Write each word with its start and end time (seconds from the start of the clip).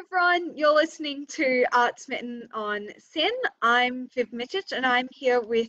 everyone, 0.00 0.56
you're 0.56 0.74
listening 0.74 1.26
to 1.26 1.62
Art 1.74 2.00
Smitten 2.00 2.48
on 2.54 2.88
Sin. 2.98 3.30
I'm 3.60 4.08
Viv 4.14 4.30
Mittich 4.30 4.72
and 4.72 4.86
I'm 4.86 5.06
here 5.10 5.42
with 5.42 5.68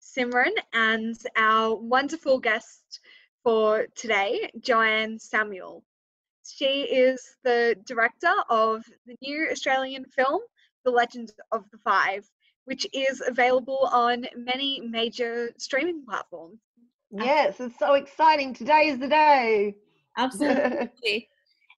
Simran 0.00 0.52
and 0.72 1.14
our 1.36 1.74
wonderful 1.76 2.38
guest 2.38 3.00
for 3.44 3.86
today, 3.94 4.50
Joanne 4.60 5.18
Samuel. 5.18 5.84
She 6.48 6.84
is 6.84 7.22
the 7.44 7.76
director 7.84 8.32
of 8.48 8.82
the 9.06 9.14
new 9.20 9.48
Australian 9.50 10.06
film, 10.06 10.40
The 10.86 10.90
Legend 10.90 11.32
of 11.52 11.64
the 11.70 11.78
Five, 11.84 12.26
which 12.64 12.86
is 12.94 13.22
available 13.26 13.90
on 13.92 14.26
many 14.36 14.80
major 14.80 15.50
streaming 15.58 16.02
platforms. 16.02 16.60
Yes, 17.10 17.60
it's 17.60 17.78
so 17.78 17.92
exciting. 17.92 18.54
Today 18.54 18.88
is 18.88 18.98
the 18.98 19.08
day. 19.08 19.74
Absolutely. 20.16 21.28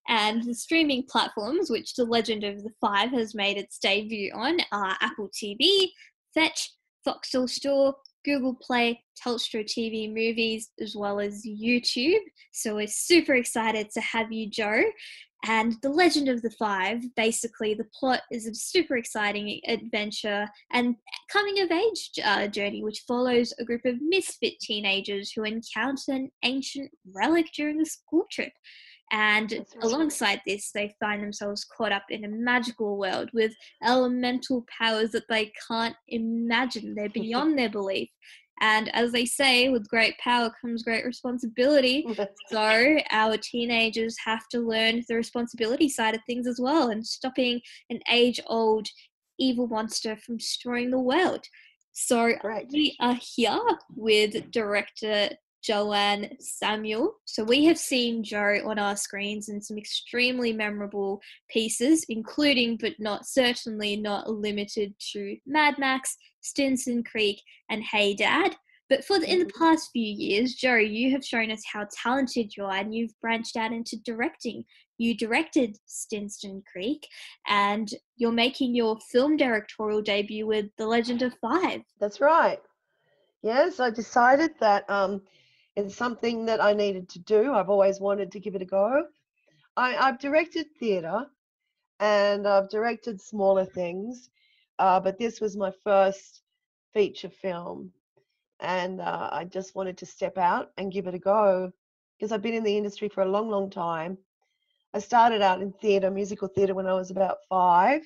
and 0.08 0.42
the 0.42 0.54
streaming 0.54 1.04
platforms, 1.08 1.70
which 1.70 1.94
The 1.94 2.04
Legend 2.04 2.42
of 2.42 2.62
the 2.62 2.72
Five 2.80 3.10
has 3.10 3.34
made 3.34 3.58
its 3.58 3.78
debut 3.78 4.32
on, 4.34 4.58
are 4.72 4.96
Apple 5.00 5.28
TV, 5.28 5.88
Fetch, 6.34 6.72
Foxtel 7.06 7.48
Store, 7.48 7.94
Google 8.24 8.54
Play, 8.54 9.02
Telstra 9.22 9.64
TV 9.64 10.08
movies, 10.08 10.70
as 10.80 10.96
well 10.96 11.20
as 11.20 11.46
YouTube. 11.46 12.20
So 12.52 12.74
we're 12.74 12.86
super 12.86 13.34
excited 13.34 13.90
to 13.92 14.00
have 14.00 14.32
you, 14.32 14.50
Joe. 14.50 14.82
And 15.44 15.76
The 15.82 15.90
Legend 15.90 16.28
of 16.28 16.42
the 16.42 16.50
Five, 16.50 17.02
basically, 17.14 17.72
the 17.74 17.86
plot 17.98 18.22
is 18.32 18.46
a 18.46 18.54
super 18.54 18.96
exciting 18.96 19.60
adventure 19.68 20.48
and 20.72 20.96
coming 21.30 21.60
of 21.60 21.70
age 21.70 22.10
uh, 22.24 22.48
journey, 22.48 22.82
which 22.82 23.04
follows 23.06 23.54
a 23.58 23.64
group 23.64 23.84
of 23.84 24.02
misfit 24.02 24.58
teenagers 24.60 25.30
who 25.30 25.44
encounter 25.44 26.12
an 26.12 26.30
ancient 26.42 26.90
relic 27.14 27.46
during 27.54 27.80
a 27.80 27.86
school 27.86 28.24
trip. 28.32 28.52
And 29.10 29.64
alongside 29.82 30.42
this, 30.46 30.70
they 30.72 30.94
find 31.00 31.22
themselves 31.22 31.64
caught 31.64 31.92
up 31.92 32.04
in 32.10 32.24
a 32.24 32.28
magical 32.28 32.98
world 32.98 33.30
with 33.32 33.52
elemental 33.82 34.66
powers 34.78 35.12
that 35.12 35.28
they 35.28 35.52
can't 35.66 35.96
imagine. 36.08 36.94
They're 36.94 37.08
beyond 37.14 37.58
their 37.58 37.70
belief. 37.70 38.08
And 38.60 38.94
as 38.94 39.12
they 39.12 39.24
say, 39.24 39.68
with 39.68 39.88
great 39.88 40.18
power 40.18 40.52
comes 40.60 40.82
great 40.82 41.04
responsibility. 41.04 42.04
so 42.48 42.98
our 43.10 43.36
teenagers 43.36 44.16
have 44.24 44.48
to 44.50 44.60
learn 44.60 45.04
the 45.08 45.14
responsibility 45.14 45.88
side 45.88 46.14
of 46.14 46.20
things 46.26 46.46
as 46.46 46.60
well 46.60 46.88
and 46.90 47.06
stopping 47.06 47.60
an 47.90 48.00
age 48.10 48.40
old 48.46 48.88
evil 49.38 49.68
monster 49.68 50.16
from 50.16 50.38
destroying 50.38 50.90
the 50.90 50.98
world. 50.98 51.44
So 51.92 52.32
we 52.72 52.96
are 53.00 53.18
here 53.20 53.60
with 53.96 54.50
director 54.50 55.30
Joanne 55.62 56.30
Samuel. 56.40 57.14
So 57.24 57.44
we 57.44 57.64
have 57.64 57.78
seen 57.78 58.22
Joe 58.22 58.60
on 58.66 58.78
our 58.78 58.96
screens 58.96 59.48
in 59.48 59.60
some 59.60 59.78
extremely 59.78 60.52
memorable 60.52 61.20
pieces, 61.50 62.04
including 62.08 62.76
but 62.80 62.94
not 62.98 63.26
certainly 63.26 63.96
not 63.96 64.30
limited 64.30 64.94
to 65.12 65.36
Mad 65.46 65.74
Max, 65.78 66.16
Stinson 66.40 67.02
Creek, 67.04 67.42
and 67.70 67.82
Hey 67.82 68.14
Dad. 68.14 68.56
But 68.88 69.04
for 69.04 69.18
the, 69.18 69.30
in 69.30 69.40
the 69.40 69.44
mm-hmm. 69.44 69.62
past 69.62 69.90
few 69.92 70.02
years, 70.02 70.54
Joe, 70.54 70.76
you 70.76 71.10
have 71.12 71.24
shown 71.24 71.50
us 71.50 71.62
how 71.70 71.86
talented 72.02 72.56
you 72.56 72.64
are, 72.64 72.76
and 72.76 72.94
you've 72.94 73.18
branched 73.20 73.56
out 73.56 73.72
into 73.72 73.96
directing. 74.04 74.64
You 74.96 75.14
directed 75.16 75.76
Stinson 75.86 76.62
Creek, 76.70 77.06
and 77.46 77.88
you're 78.16 78.32
making 78.32 78.74
your 78.74 78.98
film 79.12 79.36
directorial 79.36 80.02
debut 80.02 80.46
with 80.46 80.66
The 80.78 80.86
Legend 80.86 81.22
of 81.22 81.34
Five. 81.40 81.82
That's 82.00 82.20
right. 82.20 82.58
Yes, 83.42 83.78
I 83.78 83.90
decided 83.90 84.52
that 84.60 84.88
um, 84.90 85.22
it's 85.78 85.94
something 85.94 86.44
that 86.46 86.60
I 86.60 86.72
needed 86.72 87.08
to 87.10 87.20
do. 87.20 87.54
I've 87.54 87.70
always 87.70 88.00
wanted 88.00 88.32
to 88.32 88.40
give 88.40 88.56
it 88.56 88.62
a 88.62 88.66
go. 88.66 89.04
I, 89.76 89.92
have 89.92 90.18
directed 90.18 90.66
theatre 90.80 91.26
and 92.00 92.48
I've 92.48 92.68
directed 92.68 93.20
smaller 93.20 93.64
things, 93.64 94.28
uh, 94.80 94.98
but 94.98 95.18
this 95.18 95.40
was 95.40 95.56
my 95.56 95.72
first 95.84 96.42
feature 96.92 97.30
film. 97.30 97.92
And 98.58 99.00
uh, 99.00 99.28
I 99.30 99.44
just 99.44 99.76
wanted 99.76 99.96
to 99.98 100.06
step 100.06 100.36
out 100.36 100.72
and 100.78 100.92
give 100.92 101.06
it 101.06 101.14
a 101.14 101.18
go 101.18 101.70
because 102.18 102.32
I've 102.32 102.42
been 102.42 102.54
in 102.54 102.64
the 102.64 102.76
industry 102.76 103.08
for 103.08 103.22
a 103.22 103.30
long, 103.30 103.48
long 103.48 103.70
time. 103.70 104.18
I 104.94 104.98
started 104.98 105.42
out 105.42 105.62
in 105.62 105.70
theatre, 105.70 106.10
musical 106.10 106.48
theatre, 106.48 106.74
when 106.74 106.88
I 106.88 106.94
was 106.94 107.12
about 107.12 107.36
five, 107.48 108.02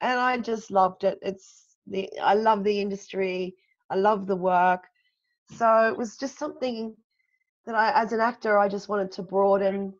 and 0.00 0.18
I 0.18 0.36
just 0.38 0.72
loved 0.72 1.04
it. 1.04 1.20
It's 1.22 1.76
the 1.86 2.10
I 2.20 2.34
love 2.34 2.64
the 2.64 2.80
industry. 2.80 3.54
I 3.88 3.94
love 3.94 4.26
the 4.26 4.34
work. 4.34 4.88
So 5.56 5.88
it 5.88 5.96
was 5.96 6.16
just 6.16 6.38
something 6.38 6.96
that 7.66 7.74
I, 7.74 8.02
as 8.02 8.12
an 8.12 8.20
actor, 8.20 8.58
I 8.58 8.68
just 8.68 8.88
wanted 8.88 9.12
to 9.12 9.22
broaden 9.22 9.94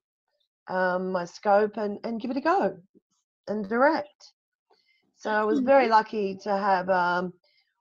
um, 0.68 1.12
my 1.12 1.24
scope 1.24 1.76
and, 1.76 1.98
and 2.04 2.20
give 2.20 2.30
it 2.30 2.36
a 2.36 2.40
go 2.40 2.76
and 3.48 3.68
direct. 3.68 4.32
So 5.16 5.30
I 5.30 5.44
was 5.44 5.60
very 5.60 5.84
mm-hmm. 5.84 5.92
lucky 5.92 6.38
to 6.42 6.50
have 6.50 6.90
um, 6.90 7.32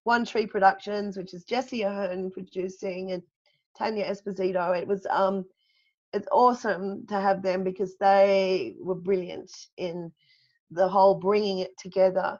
One 0.03 0.25
Tree 0.25 0.45
Productions, 0.45 1.17
which 1.17 1.33
is 1.33 1.43
Jesse 1.43 1.81
Ahern 1.83 2.29
producing, 2.31 3.13
and 3.13 3.23
Tanya 3.77 4.05
Esposito. 4.05 4.79
It 4.79 4.87
was 4.87 5.07
um, 5.09 5.45
it's 6.13 6.27
awesome 6.31 7.05
to 7.07 7.19
have 7.19 7.41
them 7.41 7.63
because 7.63 7.95
they 7.97 8.75
were 8.79 8.95
brilliant 8.95 9.51
in 9.77 10.11
the 10.69 10.87
whole 10.87 11.15
bringing 11.15 11.59
it 11.59 11.77
together. 11.77 12.37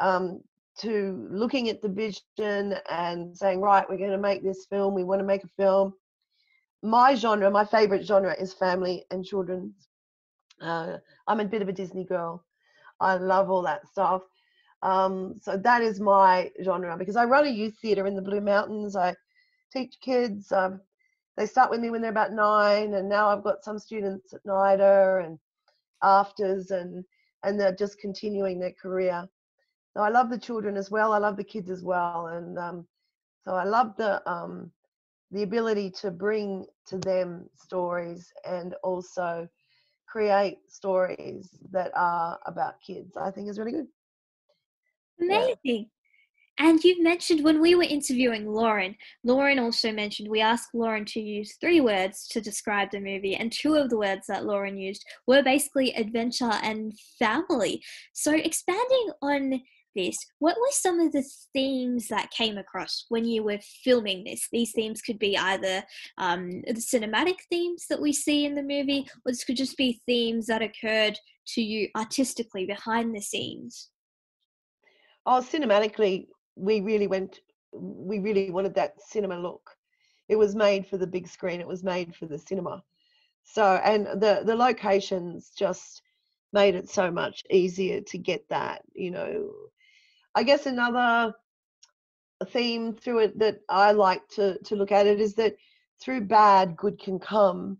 Um, 0.00 0.42
to 0.80 1.28
looking 1.30 1.68
at 1.68 1.82
the 1.82 1.88
vision 1.88 2.74
and 2.90 3.36
saying, 3.36 3.60
right, 3.60 3.88
we're 3.88 3.98
going 3.98 4.10
to 4.10 4.18
make 4.18 4.42
this 4.42 4.66
film, 4.66 4.94
we 4.94 5.04
want 5.04 5.20
to 5.20 5.26
make 5.26 5.44
a 5.44 5.48
film. 5.56 5.94
My 6.82 7.14
genre, 7.14 7.50
my 7.50 7.64
favorite 7.64 8.06
genre 8.06 8.34
is 8.38 8.52
family 8.52 9.04
and 9.10 9.24
children's. 9.24 9.88
Uh, 10.60 10.98
I'm 11.26 11.40
a 11.40 11.44
bit 11.44 11.62
of 11.62 11.68
a 11.68 11.72
Disney 11.72 12.04
girl. 12.04 12.44
I 13.00 13.16
love 13.16 13.50
all 13.50 13.62
that 13.62 13.86
stuff. 13.88 14.22
Um, 14.82 15.34
so 15.42 15.56
that 15.56 15.82
is 15.82 16.00
my 16.00 16.50
genre 16.62 16.96
because 16.96 17.16
I 17.16 17.24
run 17.24 17.46
a 17.46 17.50
youth 17.50 17.76
theatre 17.80 18.06
in 18.06 18.14
the 18.14 18.22
Blue 18.22 18.40
Mountains. 18.40 18.94
I 18.94 19.14
teach 19.72 19.96
kids. 20.00 20.52
Um, 20.52 20.80
they 21.36 21.46
start 21.46 21.70
with 21.70 21.80
me 21.80 21.90
when 21.90 22.00
they're 22.00 22.10
about 22.10 22.32
nine, 22.32 22.94
and 22.94 23.08
now 23.08 23.28
I've 23.28 23.42
got 23.42 23.64
some 23.64 23.78
students 23.78 24.32
at 24.32 24.44
NIDA 24.44 25.24
and 25.24 25.38
afters, 26.02 26.70
and 26.70 27.04
and 27.42 27.58
they're 27.58 27.74
just 27.74 27.98
continuing 27.98 28.58
their 28.58 28.72
career 28.72 29.28
I 30.00 30.08
love 30.08 30.30
the 30.30 30.38
children 30.38 30.76
as 30.76 30.90
well. 30.90 31.12
I 31.12 31.18
love 31.18 31.36
the 31.36 31.44
kids 31.44 31.70
as 31.70 31.82
well, 31.82 32.28
and 32.28 32.58
um, 32.58 32.86
so 33.44 33.54
I 33.54 33.64
love 33.64 33.96
the 33.96 34.28
um, 34.30 34.70
the 35.30 35.42
ability 35.42 35.90
to 36.02 36.10
bring 36.10 36.66
to 36.88 36.98
them 36.98 37.48
stories 37.54 38.32
and 38.44 38.74
also 38.82 39.48
create 40.06 40.58
stories 40.68 41.50
that 41.70 41.92
are 41.94 42.38
about 42.46 42.80
kids. 42.80 43.16
I 43.16 43.30
think 43.30 43.48
is 43.48 43.58
really 43.58 43.72
good. 43.72 43.86
Amazing. 45.20 45.56
Yeah. 45.64 45.82
And 46.58 46.82
you've 46.82 47.02
mentioned 47.02 47.44
when 47.44 47.60
we 47.60 47.74
were 47.74 47.82
interviewing 47.82 48.50
Lauren, 48.50 48.96
Lauren 49.24 49.58
also 49.58 49.92
mentioned 49.92 50.30
we 50.30 50.40
asked 50.40 50.74
Lauren 50.74 51.04
to 51.06 51.20
use 51.20 51.56
three 51.60 51.82
words 51.82 52.26
to 52.28 52.40
describe 52.40 52.90
the 52.90 53.00
movie, 53.00 53.36
and 53.36 53.52
two 53.52 53.74
of 53.74 53.90
the 53.90 53.98
words 53.98 54.26
that 54.28 54.46
Lauren 54.46 54.78
used 54.78 55.04
were 55.26 55.42
basically 55.42 55.92
adventure 55.94 56.52
and 56.62 56.94
family. 57.18 57.82
So, 58.14 58.32
expanding 58.32 59.10
on 59.20 59.60
this, 59.96 60.16
what 60.38 60.56
were 60.56 60.70
some 60.70 61.00
of 61.00 61.10
the 61.10 61.24
themes 61.52 62.06
that 62.08 62.30
came 62.30 62.58
across 62.58 63.06
when 63.08 63.24
you 63.24 63.42
were 63.42 63.58
filming 63.82 64.22
this? 64.22 64.46
These 64.52 64.72
themes 64.72 65.02
could 65.02 65.18
be 65.18 65.36
either 65.36 65.82
um, 66.18 66.62
the 66.66 66.74
cinematic 66.74 67.36
themes 67.50 67.86
that 67.90 68.00
we 68.00 68.12
see 68.12 68.44
in 68.44 68.54
the 68.54 68.62
movie, 68.62 69.06
or 69.24 69.32
this 69.32 69.42
could 69.42 69.56
just 69.56 69.76
be 69.76 70.00
themes 70.06 70.46
that 70.46 70.62
occurred 70.62 71.18
to 71.54 71.62
you 71.62 71.88
artistically 71.96 72.66
behind 72.66 73.14
the 73.14 73.20
scenes. 73.20 73.90
Oh, 75.24 75.40
cinematically, 75.40 76.28
we 76.54 76.80
really 76.80 77.08
went, 77.08 77.40
we 77.72 78.20
really 78.20 78.50
wanted 78.50 78.74
that 78.76 79.02
cinema 79.02 79.38
look. 79.38 79.70
It 80.28 80.36
was 80.36 80.54
made 80.54 80.86
for 80.86 80.98
the 80.98 81.06
big 81.06 81.26
screen, 81.26 81.60
it 81.60 81.66
was 81.66 81.82
made 81.82 82.14
for 82.14 82.26
the 82.26 82.38
cinema. 82.38 82.82
So, 83.44 83.80
and 83.84 84.06
the, 84.20 84.42
the 84.44 84.54
locations 84.56 85.50
just 85.56 86.02
made 86.52 86.74
it 86.74 86.88
so 86.88 87.10
much 87.10 87.42
easier 87.50 88.00
to 88.00 88.18
get 88.18 88.48
that, 88.48 88.82
you 88.94 89.10
know, 89.10 89.50
I 90.36 90.42
guess 90.42 90.66
another 90.66 91.34
theme 92.48 92.92
through 92.92 93.20
it 93.20 93.38
that 93.38 93.60
I 93.70 93.92
like 93.92 94.28
to 94.36 94.58
to 94.64 94.76
look 94.76 94.92
at 94.92 95.06
it 95.06 95.18
is 95.18 95.34
that 95.36 95.56
through 96.00 96.26
bad, 96.26 96.76
good 96.76 97.00
can 97.00 97.18
come. 97.18 97.78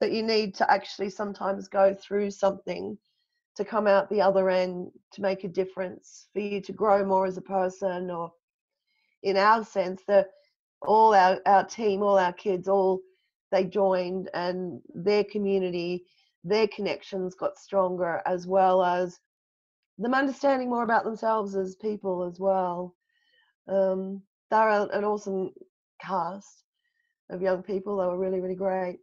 That 0.00 0.10
you 0.10 0.24
need 0.24 0.56
to 0.56 0.70
actually 0.70 1.10
sometimes 1.10 1.68
go 1.68 1.94
through 1.94 2.32
something 2.32 2.98
to 3.54 3.64
come 3.64 3.86
out 3.86 4.10
the 4.10 4.20
other 4.20 4.50
end 4.50 4.90
to 5.12 5.22
make 5.22 5.44
a 5.44 5.48
difference 5.48 6.26
for 6.32 6.40
you 6.40 6.60
to 6.62 6.72
grow 6.72 7.06
more 7.06 7.26
as 7.26 7.36
a 7.36 7.42
person 7.42 8.10
or 8.10 8.32
in 9.22 9.36
our 9.36 9.64
sense 9.64 10.02
that 10.08 10.26
all 10.82 11.14
our, 11.14 11.40
our 11.46 11.64
team 11.64 12.02
all 12.02 12.18
our 12.18 12.32
kids 12.32 12.66
all 12.68 13.00
they 13.52 13.64
joined 13.64 14.28
and 14.34 14.82
their 14.92 15.22
community 15.22 16.04
their 16.42 16.66
connections 16.66 17.36
got 17.36 17.56
stronger 17.56 18.20
as 18.26 18.46
well 18.46 18.82
as 18.82 19.20
them 19.98 20.14
understanding 20.14 20.68
more 20.68 20.82
about 20.82 21.04
themselves 21.04 21.54
as 21.54 21.76
people 21.76 22.24
as 22.24 22.38
well. 22.40 22.94
Um, 23.68 24.22
they're 24.50 24.68
an 24.68 25.04
awesome 25.04 25.50
cast 26.00 26.64
of 27.30 27.42
young 27.42 27.62
people. 27.62 27.96
They 27.96 28.06
were 28.06 28.18
really, 28.18 28.40
really 28.40 28.54
great. 28.54 28.98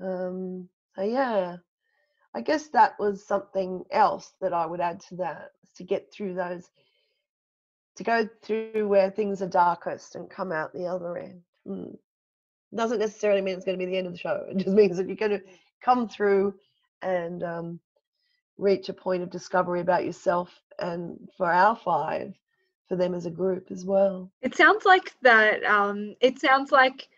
Um, 0.00 0.68
so 0.96 1.02
yeah, 1.02 1.56
I 2.34 2.40
guess 2.40 2.68
that 2.68 2.98
was 2.98 3.26
something 3.26 3.84
else 3.90 4.32
that 4.40 4.52
I 4.52 4.66
would 4.66 4.80
add 4.80 5.00
to 5.08 5.16
that 5.16 5.50
to 5.76 5.84
get 5.84 6.12
through 6.12 6.34
those, 6.34 6.68
to 7.96 8.04
go 8.04 8.28
through 8.42 8.88
where 8.88 9.10
things 9.10 9.42
are 9.42 9.48
darkest 9.48 10.14
and 10.14 10.30
come 10.30 10.52
out 10.52 10.72
the 10.72 10.86
other 10.86 11.16
end. 11.16 11.42
Mm. 11.66 11.96
Doesn't 12.74 13.00
necessarily 13.00 13.42
mean 13.42 13.54
it's 13.56 13.64
going 13.64 13.78
to 13.78 13.84
be 13.84 13.90
the 13.90 13.98
end 13.98 14.06
of 14.06 14.14
the 14.14 14.18
show. 14.18 14.46
It 14.50 14.58
just 14.58 14.76
means 14.76 14.96
that 14.96 15.06
you're 15.06 15.16
going 15.16 15.32
to 15.32 15.42
come 15.82 16.08
through 16.08 16.54
and 17.02 17.42
um, 17.42 17.80
reach 18.58 18.88
a 18.88 18.94
point 18.94 19.22
of 19.22 19.30
discovery 19.30 19.80
about 19.80 20.04
yourself 20.04 20.50
and 20.78 21.28
for 21.36 21.50
our 21.50 21.76
five 21.76 22.34
for 22.88 22.96
them 22.96 23.14
as 23.14 23.26
a 23.26 23.30
group 23.30 23.70
as 23.70 23.84
well. 23.84 24.30
It 24.42 24.54
sounds 24.54 24.84
like 24.84 25.14
that 25.22 25.64
um, 25.64 26.14
it 26.20 26.40
sounds 26.40 26.72
like 26.72 27.08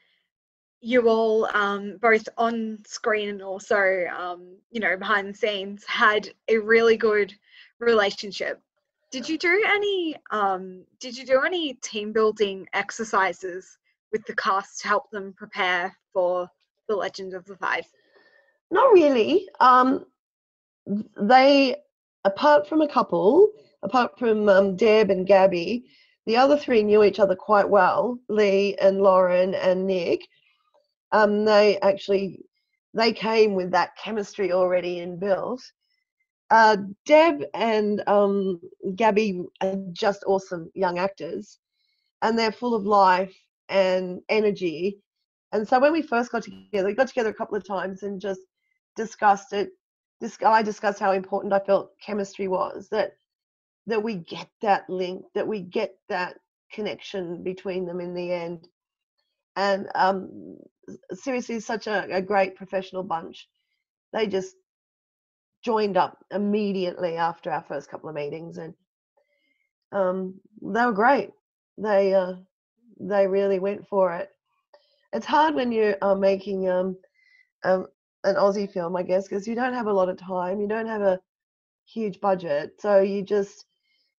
you 0.80 1.08
all 1.08 1.48
um, 1.54 1.96
both 2.00 2.28
on 2.36 2.78
screen 2.86 3.30
and 3.30 3.42
also 3.42 4.04
um, 4.16 4.56
you 4.70 4.80
know 4.80 4.96
behind 4.96 5.28
the 5.28 5.34
scenes 5.34 5.84
had 5.86 6.28
a 6.48 6.58
really 6.58 6.96
good 6.96 7.34
relationship. 7.80 8.60
Did 9.10 9.28
you 9.28 9.38
do 9.38 9.64
any 9.66 10.16
um, 10.30 10.84
did 11.00 11.16
you 11.16 11.24
do 11.24 11.42
any 11.42 11.74
team 11.74 12.12
building 12.12 12.68
exercises 12.72 13.78
with 14.12 14.24
the 14.26 14.36
cast 14.36 14.80
to 14.80 14.88
help 14.88 15.10
them 15.10 15.34
prepare 15.36 15.96
for 16.12 16.48
the 16.88 16.94
legend 16.94 17.34
of 17.34 17.44
the 17.46 17.56
five? 17.56 17.84
Not 18.70 18.92
really. 18.92 19.48
Um, 19.60 20.04
they, 20.86 21.76
apart 22.24 22.68
from 22.68 22.82
a 22.82 22.88
couple, 22.88 23.50
apart 23.82 24.18
from 24.18 24.48
um, 24.48 24.76
Deb 24.76 25.10
and 25.10 25.26
Gabby, 25.26 25.84
the 26.26 26.36
other 26.36 26.56
three 26.56 26.82
knew 26.82 27.04
each 27.04 27.20
other 27.20 27.36
quite 27.36 27.68
well. 27.68 28.18
Lee 28.28 28.76
and 28.80 29.00
Lauren 29.00 29.54
and 29.54 29.86
Nick. 29.86 30.26
Um, 31.12 31.44
they 31.44 31.78
actually 31.80 32.40
they 32.94 33.12
came 33.12 33.54
with 33.54 33.70
that 33.72 33.96
chemistry 33.96 34.52
already 34.52 34.96
inbuilt. 34.96 35.60
Uh, 36.50 36.76
Deb 37.04 37.42
and 37.54 38.02
um, 38.06 38.60
Gabby 38.94 39.42
are 39.60 39.76
just 39.92 40.24
awesome 40.26 40.70
young 40.74 40.98
actors, 40.98 41.58
and 42.22 42.38
they're 42.38 42.52
full 42.52 42.74
of 42.74 42.86
life 42.86 43.34
and 43.68 44.20
energy. 44.28 44.98
And 45.52 45.66
so 45.66 45.78
when 45.80 45.92
we 45.92 46.02
first 46.02 46.30
got 46.30 46.42
together, 46.42 46.86
we 46.86 46.94
got 46.94 47.08
together 47.08 47.30
a 47.30 47.34
couple 47.34 47.56
of 47.56 47.66
times 47.66 48.02
and 48.02 48.20
just 48.20 48.40
discussed 48.96 49.52
it 49.52 49.70
this 50.24 50.38
I 50.42 50.62
discussed 50.62 51.00
how 51.00 51.12
important 51.12 51.52
I 51.52 51.58
felt 51.58 51.98
chemistry 52.00 52.48
was 52.48 52.88
that 52.90 53.12
that 53.86 54.02
we 54.02 54.14
get 54.14 54.48
that 54.62 54.88
link, 54.88 55.26
that 55.34 55.46
we 55.46 55.60
get 55.60 55.94
that 56.08 56.38
connection 56.72 57.42
between 57.42 57.84
them 57.84 58.00
in 58.00 58.14
the 58.14 58.32
end. 58.32 58.66
And 59.56 59.86
um, 59.94 60.56
seriously, 61.12 61.60
such 61.60 61.86
a, 61.86 62.08
a 62.10 62.22
great 62.22 62.56
professional 62.56 63.02
bunch. 63.02 63.46
They 64.14 64.26
just 64.26 64.56
joined 65.62 65.98
up 65.98 66.16
immediately 66.30 67.16
after 67.16 67.50
our 67.50 67.62
first 67.68 67.90
couple 67.90 68.08
of 68.08 68.14
meetings, 68.14 68.56
and 68.56 68.72
um, 69.92 70.40
they 70.62 70.86
were 70.86 70.92
great. 70.92 71.32
They 71.76 72.14
uh, 72.14 72.36
they 72.98 73.26
really 73.26 73.58
went 73.58 73.86
for 73.88 74.14
it. 74.14 74.30
It's 75.12 75.26
hard 75.26 75.54
when 75.54 75.70
you 75.70 75.96
are 76.00 76.16
making 76.16 76.70
um, 76.70 76.96
um, 77.62 77.88
an 78.24 78.36
Aussie 78.36 78.70
film, 78.70 78.96
I 78.96 79.02
guess, 79.02 79.28
because 79.28 79.46
you 79.46 79.54
don't 79.54 79.74
have 79.74 79.86
a 79.86 79.92
lot 79.92 80.08
of 80.08 80.18
time, 80.18 80.60
you 80.60 80.68
don't 80.68 80.88
have 80.88 81.02
a 81.02 81.20
huge 81.86 82.20
budget, 82.20 82.80
so 82.80 83.00
you 83.00 83.22
just 83.22 83.66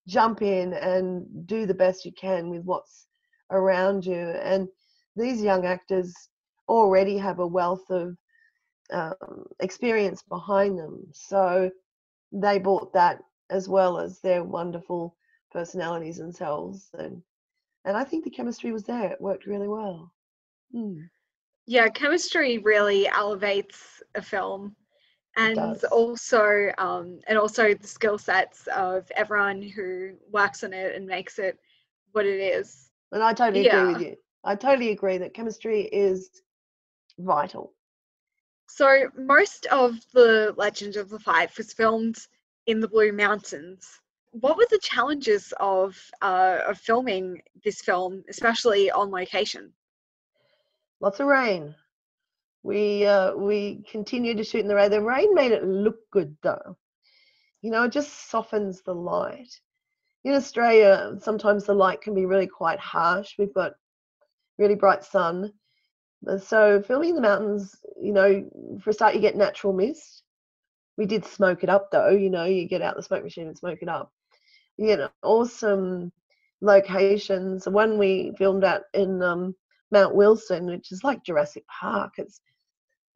jump 0.08 0.42
in 0.42 0.74
and 0.74 1.26
do 1.48 1.66
the 1.66 1.74
best 1.74 2.06
you 2.06 2.12
can 2.14 2.50
with 2.50 2.64
what's 2.64 3.08
around 3.52 4.06
you. 4.06 4.16
And 4.16 4.68
these 5.16 5.42
young 5.42 5.66
actors 5.66 6.14
already 6.70 7.18
have 7.18 7.40
a 7.40 7.48
wealth 7.48 7.90
of 7.90 8.16
um, 8.92 9.46
experience 9.60 10.24
behind 10.24 10.78
them, 10.78 11.08
so 11.14 11.72
they 12.32 12.60
brought 12.60 12.94
that 12.94 13.22
as 13.50 13.68
well 13.68 14.00
as 14.00 14.20
their 14.22 14.44
wonderful 14.44 15.16
personalities 15.52 16.18
themselves, 16.18 16.90
and 16.94 17.22
and 17.86 17.98
I 17.98 18.04
think 18.04 18.24
the 18.24 18.32
chemistry 18.32 18.72
was 18.72 18.84
there. 18.84 19.12
It 19.12 19.22
worked 19.22 19.46
really 19.46 19.68
well. 19.68 20.12
Hmm 20.72 21.04
yeah 21.66 21.88
chemistry 21.90 22.58
really 22.60 23.08
elevates 23.08 24.02
a 24.16 24.22
film 24.22 24.76
and 25.38 25.84
also 25.92 26.72
um, 26.78 27.20
and 27.28 27.38
also 27.38 27.74
the 27.74 27.88
skill 27.88 28.18
sets 28.18 28.68
of 28.68 29.10
everyone 29.16 29.62
who 29.62 30.12
works 30.32 30.64
on 30.64 30.74
it 30.74 30.96
and 30.96 31.06
makes 31.06 31.40
it 31.40 31.60
what 32.14 32.26
it 32.26 32.40
is. 32.40 32.90
And 33.12 33.24
i 33.24 33.34
totally 33.34 33.66
yeah. 33.66 33.82
agree 33.82 33.94
with 33.94 34.02
you. 34.02 34.16
I 34.44 34.56
totally 34.56 34.92
agree 34.92 35.18
that 35.18 35.34
chemistry 35.34 35.84
is 35.92 36.30
vital. 37.18 37.74
So 38.68 39.10
most 39.18 39.66
of 39.68 39.96
the 40.14 40.54
legend 40.58 40.96
of 40.98 41.10
the 41.10 41.20
five 41.20 41.56
was 41.58 41.74
filmed 41.74 42.18
in 42.68 42.80
the 42.80 42.88
blue 42.88 43.12
mountains. 43.12 44.02
What 44.32 44.58
were 44.58 44.68
the 44.70 44.80
challenges 44.80 45.54
of 45.60 45.98
uh, 46.22 46.60
of 46.68 46.78
filming 46.78 47.42
this 47.64 47.82
film 47.82 48.24
especially 48.30 48.92
on 48.92 49.12
location 49.12 49.72
lots 51.06 51.20
of 51.20 51.28
rain. 51.28 51.76
We 52.64 53.06
uh, 53.06 53.36
we 53.36 53.84
continued 53.92 54.38
to 54.38 54.44
shoot 54.44 54.62
in 54.62 54.68
the 54.68 54.74
rain. 54.76 54.90
The 54.90 55.00
rain 55.00 55.36
made 55.36 55.52
it 55.52 55.64
look 55.64 55.98
good 56.12 56.36
though. 56.42 56.78
You 57.62 57.70
know, 57.70 57.84
it 57.84 57.92
just 57.92 58.32
softens 58.32 58.82
the 58.82 58.96
light. 58.96 59.62
In 60.24 60.34
Australia, 60.34 61.16
sometimes 61.22 61.66
the 61.66 61.76
light 61.76 62.02
can 62.02 62.16
be 62.16 62.26
really 62.26 62.48
quite 62.48 62.80
harsh. 62.80 63.36
We've 63.38 63.54
got 63.54 63.74
really 64.58 64.74
bright 64.74 65.04
sun. 65.04 65.54
So 66.40 66.82
filming 66.82 67.10
in 67.10 67.16
the 67.16 67.22
mountains, 67.22 67.76
you 68.02 68.12
know, 68.12 68.50
for 68.82 68.90
a 68.90 68.94
start 68.94 69.14
you 69.14 69.22
get 69.22 69.36
natural 69.36 69.74
mist. 69.74 70.24
We 70.98 71.06
did 71.06 71.24
smoke 71.24 71.64
it 71.64 71.70
up 71.70 71.92
though, 71.92 72.10
you 72.10 72.32
know, 72.32 72.46
you 72.46 72.68
get 72.68 72.82
out 72.82 72.96
the 72.96 73.04
smoke 73.04 73.24
machine 73.24 73.48
and 73.48 73.58
smoke 73.58 73.80
it 73.84 73.90
up. 73.90 74.12
You 74.78 74.98
know, 74.98 75.10
awesome 75.22 76.12
locations. 76.62 77.68
One 77.68 78.00
we 78.00 78.34
filmed 78.40 78.64
at 78.64 78.84
in 78.96 79.22
um, 79.22 79.56
Mount 79.92 80.16
Wilson, 80.16 80.66
which 80.66 80.92
is 80.92 81.04
like 81.04 81.24
Jurassic 81.24 81.66
Park. 81.68 82.14
It's 82.18 82.42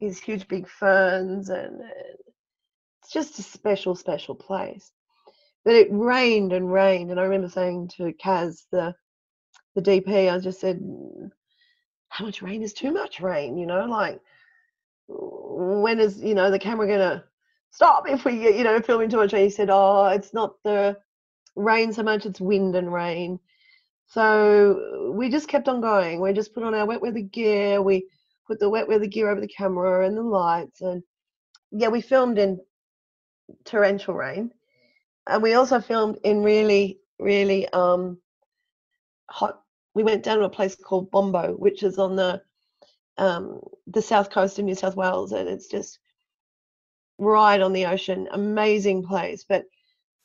these 0.00 0.20
huge 0.20 0.48
big 0.48 0.68
ferns 0.68 1.50
and 1.50 1.80
it's 3.02 3.12
just 3.12 3.38
a 3.38 3.42
special, 3.42 3.94
special 3.94 4.34
place. 4.34 4.92
But 5.64 5.74
it 5.74 5.88
rained 5.90 6.52
and 6.52 6.72
rained, 6.72 7.10
and 7.10 7.20
I 7.20 7.24
remember 7.24 7.48
saying 7.48 7.88
to 7.96 8.12
Kaz, 8.14 8.64
the 8.72 8.94
the 9.74 9.82
DP, 9.82 10.32
I 10.32 10.38
just 10.38 10.60
said, 10.60 10.80
mm, 10.80 11.30
"How 12.08 12.24
much 12.24 12.42
rain 12.42 12.62
is 12.62 12.72
too 12.72 12.92
much 12.92 13.20
rain?" 13.20 13.58
You 13.58 13.66
know, 13.66 13.84
like 13.84 14.20
when 15.08 16.00
is 16.00 16.20
you 16.22 16.34
know 16.34 16.50
the 16.50 16.58
camera 16.58 16.86
gonna 16.86 17.24
stop 17.70 18.08
if 18.08 18.24
we 18.24 18.56
you 18.56 18.64
know 18.64 18.80
filming 18.80 19.10
too 19.10 19.18
much 19.18 19.32
rain? 19.32 19.44
He 19.44 19.50
said, 19.50 19.68
"Oh, 19.70 20.06
it's 20.06 20.32
not 20.32 20.54
the 20.64 20.98
rain 21.56 21.92
so 21.92 22.02
much; 22.02 22.26
it's 22.26 22.40
wind 22.40 22.74
and 22.76 22.92
rain." 22.92 23.38
So 24.10 25.12
we 25.14 25.30
just 25.30 25.46
kept 25.46 25.68
on 25.68 25.80
going. 25.80 26.20
We 26.20 26.32
just 26.32 26.52
put 26.52 26.64
on 26.64 26.74
our 26.74 26.84
wet 26.84 27.00
weather 27.00 27.20
gear. 27.20 27.80
We 27.80 28.08
put 28.46 28.58
the 28.58 28.68
wet 28.68 28.88
weather 28.88 29.06
gear 29.06 29.30
over 29.30 29.40
the 29.40 29.46
camera 29.46 30.04
and 30.04 30.16
the 30.16 30.22
lights. 30.22 30.80
And 30.80 31.04
yeah, 31.70 31.88
we 31.88 32.00
filmed 32.00 32.36
in 32.36 32.58
torrential 33.64 34.14
rain. 34.14 34.50
And 35.28 35.42
we 35.44 35.54
also 35.54 35.80
filmed 35.80 36.18
in 36.24 36.42
really, 36.42 36.98
really 37.20 37.68
um, 37.68 38.18
hot. 39.30 39.60
We 39.94 40.02
went 40.02 40.24
down 40.24 40.38
to 40.38 40.44
a 40.44 40.50
place 40.50 40.74
called 40.74 41.12
Bombo, 41.12 41.52
which 41.52 41.84
is 41.84 41.96
on 41.98 42.16
the 42.16 42.42
um, 43.16 43.60
the 43.86 44.02
south 44.02 44.30
coast 44.30 44.58
of 44.58 44.64
New 44.64 44.74
South 44.74 44.96
Wales, 44.96 45.30
and 45.30 45.48
it's 45.48 45.68
just 45.68 46.00
right 47.18 47.60
on 47.60 47.72
the 47.72 47.86
ocean. 47.86 48.26
Amazing 48.32 49.04
place, 49.04 49.44
but 49.48 49.66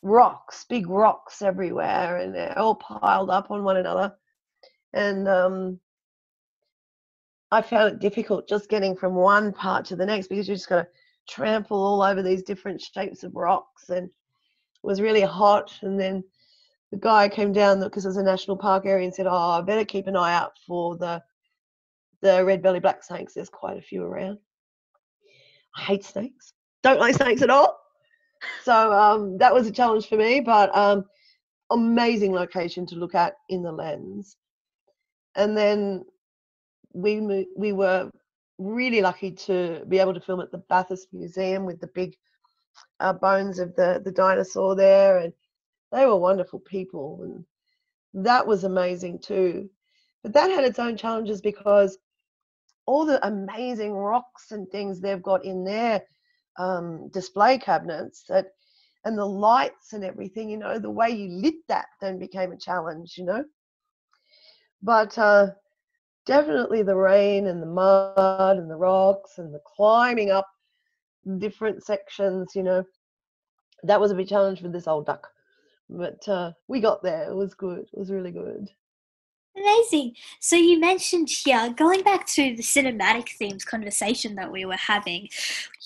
rocks, 0.06 0.66
big 0.70 0.88
rocks 0.88 1.42
everywhere, 1.42 2.18
and 2.18 2.34
they're 2.34 2.58
all 2.58 2.76
piled 2.76 3.32
up 3.32 3.50
on 3.50 3.64
one 3.64 3.78
another. 3.78 4.14
And 4.94 5.28
um, 5.28 5.80
I 7.52 7.62
found 7.62 7.94
it 7.94 8.00
difficult 8.00 8.48
just 8.48 8.70
getting 8.70 8.96
from 8.96 9.16
one 9.16 9.52
part 9.52 9.84
to 9.86 9.96
the 9.96 10.06
next 10.06 10.28
because 10.28 10.48
you 10.48 10.54
just 10.54 10.70
got 10.70 10.84
to 10.84 10.88
trample 11.28 11.84
all 11.84 12.04
over 12.04 12.22
these 12.22 12.44
different 12.44 12.80
shapes 12.80 13.24
of 13.24 13.36
rocks, 13.36 13.90
and 13.90 14.06
it 14.06 14.12
was 14.84 15.02
really 15.02 15.22
hot. 15.22 15.74
And 15.82 16.00
then 16.00 16.24
the 16.92 16.98
guy 16.98 17.28
came 17.28 17.52
down 17.52 17.80
because 17.82 18.06
it 18.06 18.10
was 18.10 18.18
a 18.18 18.24
national 18.24 18.58
park 18.58 18.86
area 18.86 19.06
and 19.06 19.14
said, 19.14 19.28
"Oh, 19.28 19.36
I 19.36 19.62
better 19.62 19.86
keep 19.86 20.06
an 20.06 20.16
eye 20.16 20.36
out 20.36 20.54
for 20.68 20.96
the 20.98 21.22
the 22.22 22.46
red 22.46 22.62
belly 22.62 22.80
black 22.80 23.04
snakes. 23.04 23.34
There's 23.34 23.50
quite 23.50 23.78
a 23.78 23.82
few 23.82 24.04
around." 24.04 24.38
I 25.76 25.82
hate 25.82 26.06
snakes. 26.06 26.54
Don't 26.84 27.00
like 27.00 27.16
snakes 27.16 27.42
at 27.42 27.50
all 27.50 27.85
so 28.64 28.92
um, 28.92 29.38
that 29.38 29.54
was 29.54 29.68
a 29.68 29.72
challenge 29.72 30.08
for 30.08 30.18
me, 30.18 30.40
but 30.40 30.76
um, 30.76 31.06
amazing 31.72 32.34
location 32.34 32.86
to 32.88 32.96
look 32.96 33.16
at 33.16 33.34
in 33.50 33.64
the 33.64 33.72
lens. 33.72 34.38
And 35.36 35.58
then 35.58 36.06
we 36.94 37.48
we 37.58 37.74
were 37.74 38.10
really 38.58 39.02
lucky 39.02 39.32
to 39.32 39.84
be 39.88 40.00
able 40.00 40.14
to 40.14 40.22
film 40.22 40.40
at 40.40 40.52
the 40.52 40.64
Bathurst 40.70 41.10
Museum 41.12 41.66
with 41.66 41.80
the 41.82 41.88
big 41.88 42.16
uh, 43.00 43.14
bones 43.14 43.60
of 43.60 43.76
the 43.76 44.02
the 44.04 44.12
dinosaur 44.12 44.76
there, 44.76 45.18
and 45.20 45.34
they 45.92 46.06
were 46.06 46.16
wonderful 46.16 46.60
people, 46.60 47.20
and 47.24 48.24
that 48.26 48.48
was 48.48 48.64
amazing 48.64 49.20
too. 49.20 49.70
But 50.24 50.34
that 50.34 50.50
had 50.50 50.64
its 50.64 50.80
own 50.80 50.98
challenges 50.98 51.42
because 51.42 51.98
all 52.86 53.06
the 53.06 53.26
amazing 53.28 53.94
rocks 53.94 54.52
and 54.52 54.70
things 54.70 55.00
they've 55.00 55.22
got 55.22 55.44
in 55.44 55.64
there 55.64 56.02
um, 56.58 57.10
display 57.10 57.58
cabinets 57.58 58.24
that 58.30 58.48
and 59.06 59.18
the 59.18 59.26
lights 59.26 59.94
and 59.94 60.04
everything 60.04 60.50
you 60.50 60.58
know 60.58 60.80
the 60.80 60.90
way 60.90 61.10
you 61.10 61.30
lit 61.30 61.56
that 61.68 61.88
then 62.02 62.20
became 62.20 62.52
a 62.52 62.58
challenge 62.58 63.18
you 63.18 63.26
know? 63.26 63.44
But 64.82 65.18
uh, 65.18 65.48
definitely 66.26 66.84
the 66.84 66.96
rain 66.96 67.48
and 67.48 67.62
the 67.62 67.68
mud 67.68 68.34
and 68.58 68.70
the 68.70 68.78
rocks 68.78 69.16
and 69.16 69.54
the 69.54 69.62
climbing 69.76 70.32
up 70.32 70.48
different 71.38 71.84
sections 71.84 72.52
you 72.56 72.64
know? 72.64 72.84
That 73.84 74.00
was 74.00 74.12
a 74.12 74.16
big 74.16 74.28
challenge 74.28 74.62
for 74.62 74.70
this 74.70 74.88
old 74.88 75.06
duck 75.06 75.28
but 75.90 76.28
uh, 76.28 76.52
we 76.68 76.80
got 76.80 77.04
there. 77.04 77.30
It 77.30 77.36
was 77.36 77.54
good. 77.54 77.88
It 77.94 77.98
was 78.00 78.12
really 78.12 78.32
good 78.32 78.70
Amazing. 79.58 80.16
So 80.42 80.58
you 80.58 80.80
mentioned 80.80 81.30
here, 81.30 81.74
going 81.78 82.04
back 82.04 82.26
to 82.28 82.56
the 82.56 82.62
cinematic 82.62 83.30
themes 83.38 83.64
conversation 83.64 84.36
that 84.36 84.52
we 84.52 84.66
were 84.66 84.74
having, 84.74 85.30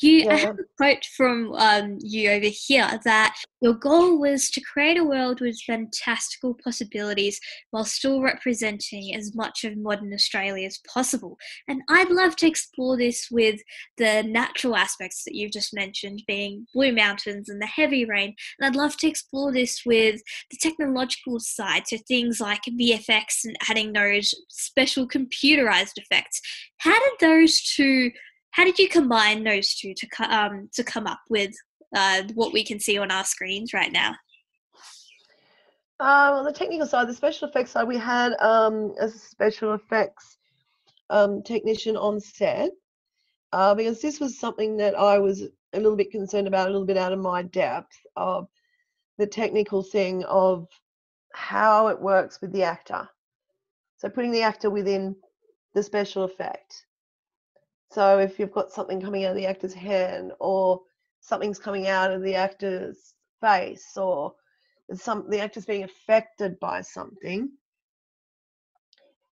you 0.02 0.30
I 0.30 0.38
have 0.38 0.60
a 0.60 0.64
quote 0.78 1.06
from 1.06 1.54
um, 1.54 1.98
you 2.02 2.32
over 2.32 2.48
here 2.48 3.00
that 3.04 3.36
your 3.62 3.74
goal 3.74 4.20
was 4.20 4.50
to 4.52 4.62
create 4.62 4.98
a 4.98 5.04
world 5.04 5.42
with 5.42 5.60
fantastical 5.62 6.58
possibilities 6.64 7.40
while 7.72 7.84
still 7.84 8.22
representing 8.22 9.14
as 9.14 9.36
much 9.36 9.66
of 9.66 9.78
modern 9.78 10.14
Australia 10.14 10.66
as 10.66 10.80
possible. 10.92 11.38
And 11.68 11.82
I'd 11.90 12.10
love 12.10 12.38
to 12.38 12.48
explore 12.48 12.98
this 12.98 13.28
with 13.30 13.60
the 13.98 14.24
natural 14.24 14.76
aspects 14.76 15.26
that 15.26 15.36
you've 15.36 15.52
just 15.52 15.74
mentioned, 15.74 16.24
being 16.28 16.66
Blue 16.74 16.94
Mountains 16.94 17.50
and 17.50 17.62
the 17.62 17.68
heavy 17.68 18.06
rain. 18.06 18.36
And 18.60 18.68
I'd 18.68 18.80
love 18.80 18.96
to 18.98 19.08
explore 19.08 19.52
this 19.52 19.82
with 19.86 20.22
the 20.50 20.58
technological 20.58 21.40
side, 21.40 21.84
so 21.88 21.98
things 22.08 22.40
like 22.40 22.62
VFX 22.64 23.44
and 23.44 23.58
adding 23.70 23.94
those 23.94 24.34
special 24.50 25.08
computerized 25.08 25.98
effects. 25.98 26.42
How 26.78 26.98
did 27.00 27.14
those 27.20 27.62
two? 27.62 28.12
How 28.52 28.64
did 28.64 28.80
you 28.80 28.90
combine 28.90 29.44
those 29.44 29.76
two 29.76 29.94
to 29.94 30.08
um, 30.24 30.70
to 30.74 30.84
come 30.84 31.08
up 31.08 31.20
with 31.30 31.54
uh, 31.96 32.24
what 32.34 32.54
we 32.54 32.64
can 32.64 32.80
see 32.80 32.98
on 32.98 33.12
our 33.12 33.24
screens 33.24 33.74
right 33.74 33.92
now? 33.92 34.16
Um, 36.02 36.34
on 36.38 36.46
the 36.46 36.54
technical 36.54 36.88
side, 36.88 37.10
the 37.10 37.14
special 37.14 37.50
effects 37.50 37.72
side, 37.72 37.88
we 37.88 37.98
had 37.98 38.34
um, 38.40 38.94
a 39.02 39.10
special 39.10 39.74
effects 39.74 40.38
um, 41.10 41.44
technician 41.44 41.98
on 41.98 42.22
set 42.22 42.72
uh, 43.52 43.76
because 43.76 44.02
this 44.02 44.20
was 44.20 44.40
something 44.40 44.78
that 44.78 44.98
I 44.98 45.20
was 45.20 45.42
a 45.74 45.78
little 45.78 45.98
bit 45.98 46.12
concerned 46.12 46.48
about, 46.48 46.68
a 46.68 46.72
little 46.72 46.86
bit 46.86 46.98
out 46.98 47.14
of 47.14 47.20
my 47.20 47.44
depth 47.44 47.98
of 48.16 48.48
the 49.18 49.28
technical 49.28 49.84
thing 49.84 50.24
of 50.24 50.68
how 51.34 51.88
it 51.88 52.00
works 52.00 52.40
with 52.42 52.54
the 52.54 52.64
actor. 52.64 53.08
So 54.00 54.10
putting 54.10 54.32
the 54.32 54.42
actor 54.42 54.70
within 54.70 55.16
the 55.74 55.84
special 55.84 56.24
effect. 56.24 56.86
So 57.92 58.20
if 58.20 58.40
you've 58.40 58.52
got 58.52 58.72
something 58.72 59.02
coming 59.02 59.26
out 59.26 59.32
of 59.32 59.36
the 59.38 59.46
actor's 59.46 59.74
hand 59.74 60.32
or 60.40 60.82
something's 61.22 61.60
coming 61.60 61.88
out 61.88 62.12
of 62.12 62.22
the 62.22 62.36
actor's 62.36 63.14
face 63.42 63.98
or 63.98 64.34
some 64.94 65.30
the 65.30 65.40
actor's 65.40 65.66
being 65.66 65.84
affected 65.84 66.60
by 66.60 66.82
something 66.82 67.50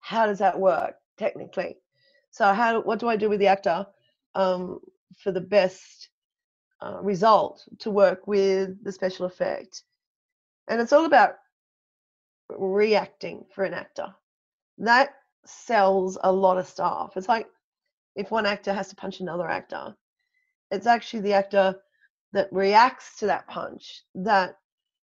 how 0.07 0.25
does 0.25 0.39
that 0.39 0.57
work 0.57 0.95
technically? 1.17 1.75
So 2.31 2.53
how 2.53 2.81
what 2.81 2.99
do 2.99 3.09
i 3.09 3.17
do 3.17 3.27
with 3.27 3.39
the 3.39 3.47
actor 3.47 3.85
um, 4.35 4.79
for 5.17 5.33
the 5.33 5.41
best 5.41 6.09
uh, 6.81 6.99
result 7.01 7.67
to 7.79 7.91
work 7.91 8.25
with 8.25 8.81
the 8.85 8.91
special 8.93 9.25
effect? 9.25 9.83
And 10.69 10.79
it's 10.79 10.93
all 10.93 11.05
about 11.05 11.35
reacting 12.49 13.43
for 13.53 13.65
an 13.65 13.73
actor 13.73 14.13
that 14.77 15.15
sells 15.45 16.17
a 16.23 16.31
lot 16.31 16.57
of 16.57 16.67
stuff 16.67 17.13
it's 17.15 17.29
like 17.29 17.47
if 18.15 18.31
one 18.31 18.45
actor 18.45 18.73
has 18.73 18.89
to 18.89 18.95
punch 18.95 19.19
another 19.19 19.47
actor 19.47 19.95
it's 20.71 20.87
actually 20.87 21.21
the 21.21 21.33
actor 21.33 21.75
that 22.33 22.51
reacts 22.51 23.19
to 23.19 23.27
that 23.27 23.47
punch 23.47 24.03
that 24.15 24.57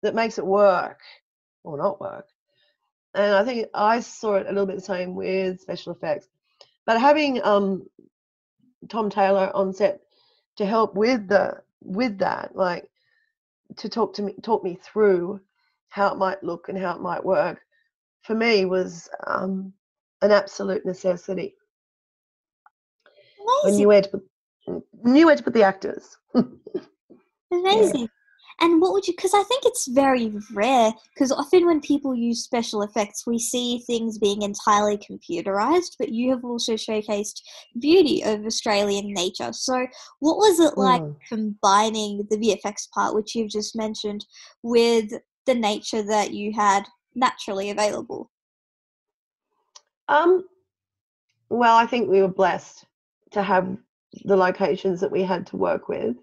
that 0.02 0.14
makes 0.14 0.38
it 0.38 0.46
work 0.46 1.00
or 1.64 1.76
not 1.76 2.00
work. 2.00 2.26
And 3.14 3.34
I 3.34 3.44
think 3.44 3.66
I 3.74 4.00
saw 4.00 4.36
it 4.36 4.46
a 4.46 4.50
little 4.50 4.66
bit 4.66 4.76
the 4.76 4.82
same 4.82 5.14
with 5.14 5.60
special 5.60 5.92
effects. 5.92 6.28
But 6.84 7.00
having 7.00 7.42
um, 7.42 7.86
Tom 8.88 9.10
Taylor 9.10 9.50
on 9.54 9.72
set 9.72 10.00
to 10.56 10.66
help 10.66 10.94
with 10.94 11.28
the 11.28 11.62
with 11.82 12.18
that, 12.18 12.54
like 12.54 12.88
to 13.78 13.88
talk 13.88 14.14
to 14.14 14.22
me 14.22 14.34
talk 14.42 14.62
me 14.62 14.78
through 14.80 15.40
how 15.88 16.12
it 16.12 16.18
might 16.18 16.44
look 16.44 16.68
and 16.68 16.78
how 16.78 16.94
it 16.94 17.00
might 17.00 17.24
work, 17.24 17.60
for 18.26 18.34
me 18.34 18.64
was 18.64 19.08
um, 19.26 19.72
an 20.22 20.32
absolute 20.32 20.84
necessity. 20.84 21.54
I 23.64 23.68
Amazing. 23.68 23.78
knew 23.78 23.88
where 23.88 24.02
to 24.02 24.08
put 24.08 24.28
knew 25.04 25.26
where 25.26 25.36
to 25.36 25.42
put 25.42 25.54
the 25.54 25.62
actors. 25.62 26.16
Amazing. 27.52 28.08
And 28.60 28.80
what 28.80 28.92
would 28.94 29.06
you, 29.06 29.12
because 29.14 29.34
I 29.34 29.42
think 29.42 29.64
it's 29.66 29.86
very 29.86 30.32
rare, 30.54 30.90
because 31.14 31.30
often 31.30 31.66
when 31.66 31.80
people 31.80 32.14
use 32.14 32.42
special 32.42 32.82
effects, 32.82 33.26
we 33.26 33.38
see 33.38 33.80
things 33.86 34.18
being 34.18 34.42
entirely 34.42 34.96
computerized, 34.96 35.92
but 35.98 36.08
you 36.08 36.30
have 36.30 36.42
also 36.42 36.72
showcased 36.72 37.42
beauty 37.78 38.22
of 38.24 38.46
Australian 38.46 39.12
nature. 39.12 39.52
So, 39.52 39.86
what 40.20 40.38
was 40.38 40.58
it 40.58 40.78
like 40.78 41.02
Mm. 41.02 41.16
combining 41.28 42.26
the 42.30 42.38
VFX 42.38 42.88
part, 42.94 43.14
which 43.14 43.34
you've 43.34 43.50
just 43.50 43.76
mentioned, 43.76 44.24
with 44.62 45.10
the 45.44 45.54
nature 45.54 46.02
that 46.02 46.32
you 46.32 46.52
had 46.52 46.86
naturally 47.16 47.70
available? 47.70 48.30
Um, 50.08 50.44
well, 51.48 51.76
I 51.76 51.86
think 51.86 52.08
we 52.08 52.20
were 52.20 52.28
blessed 52.28 52.84
to 53.32 53.42
have 53.42 53.76
the 54.24 54.36
locations 54.36 55.00
that 55.00 55.10
we 55.10 55.22
had 55.22 55.46
to 55.48 55.56
work 55.56 55.88
with. 55.88 56.16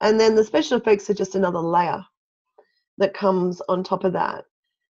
And 0.00 0.18
then 0.18 0.34
the 0.34 0.44
special 0.44 0.78
effects 0.78 1.10
are 1.10 1.14
just 1.14 1.34
another 1.34 1.58
layer 1.58 2.04
that 2.98 3.14
comes 3.14 3.60
on 3.68 3.82
top 3.82 4.04
of 4.04 4.12
that. 4.12 4.44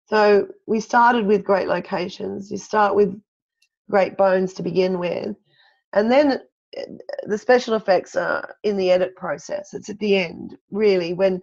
So 0.07 0.47
we 0.67 0.79
started 0.79 1.25
with 1.25 1.43
great 1.43 1.67
locations. 1.67 2.51
You 2.51 2.57
start 2.57 2.95
with 2.95 3.19
great 3.89 4.17
bones 4.17 4.53
to 4.53 4.63
begin 4.63 4.99
with. 4.99 5.35
And 5.93 6.11
then 6.11 6.41
uh, 6.77 6.81
the 7.27 7.37
special 7.37 7.75
effects 7.75 8.15
are 8.15 8.55
in 8.63 8.77
the 8.77 8.91
edit 8.91 9.15
process. 9.15 9.73
It's 9.73 9.89
at 9.89 9.99
the 9.99 10.17
end, 10.17 10.57
really, 10.71 11.13
when 11.13 11.41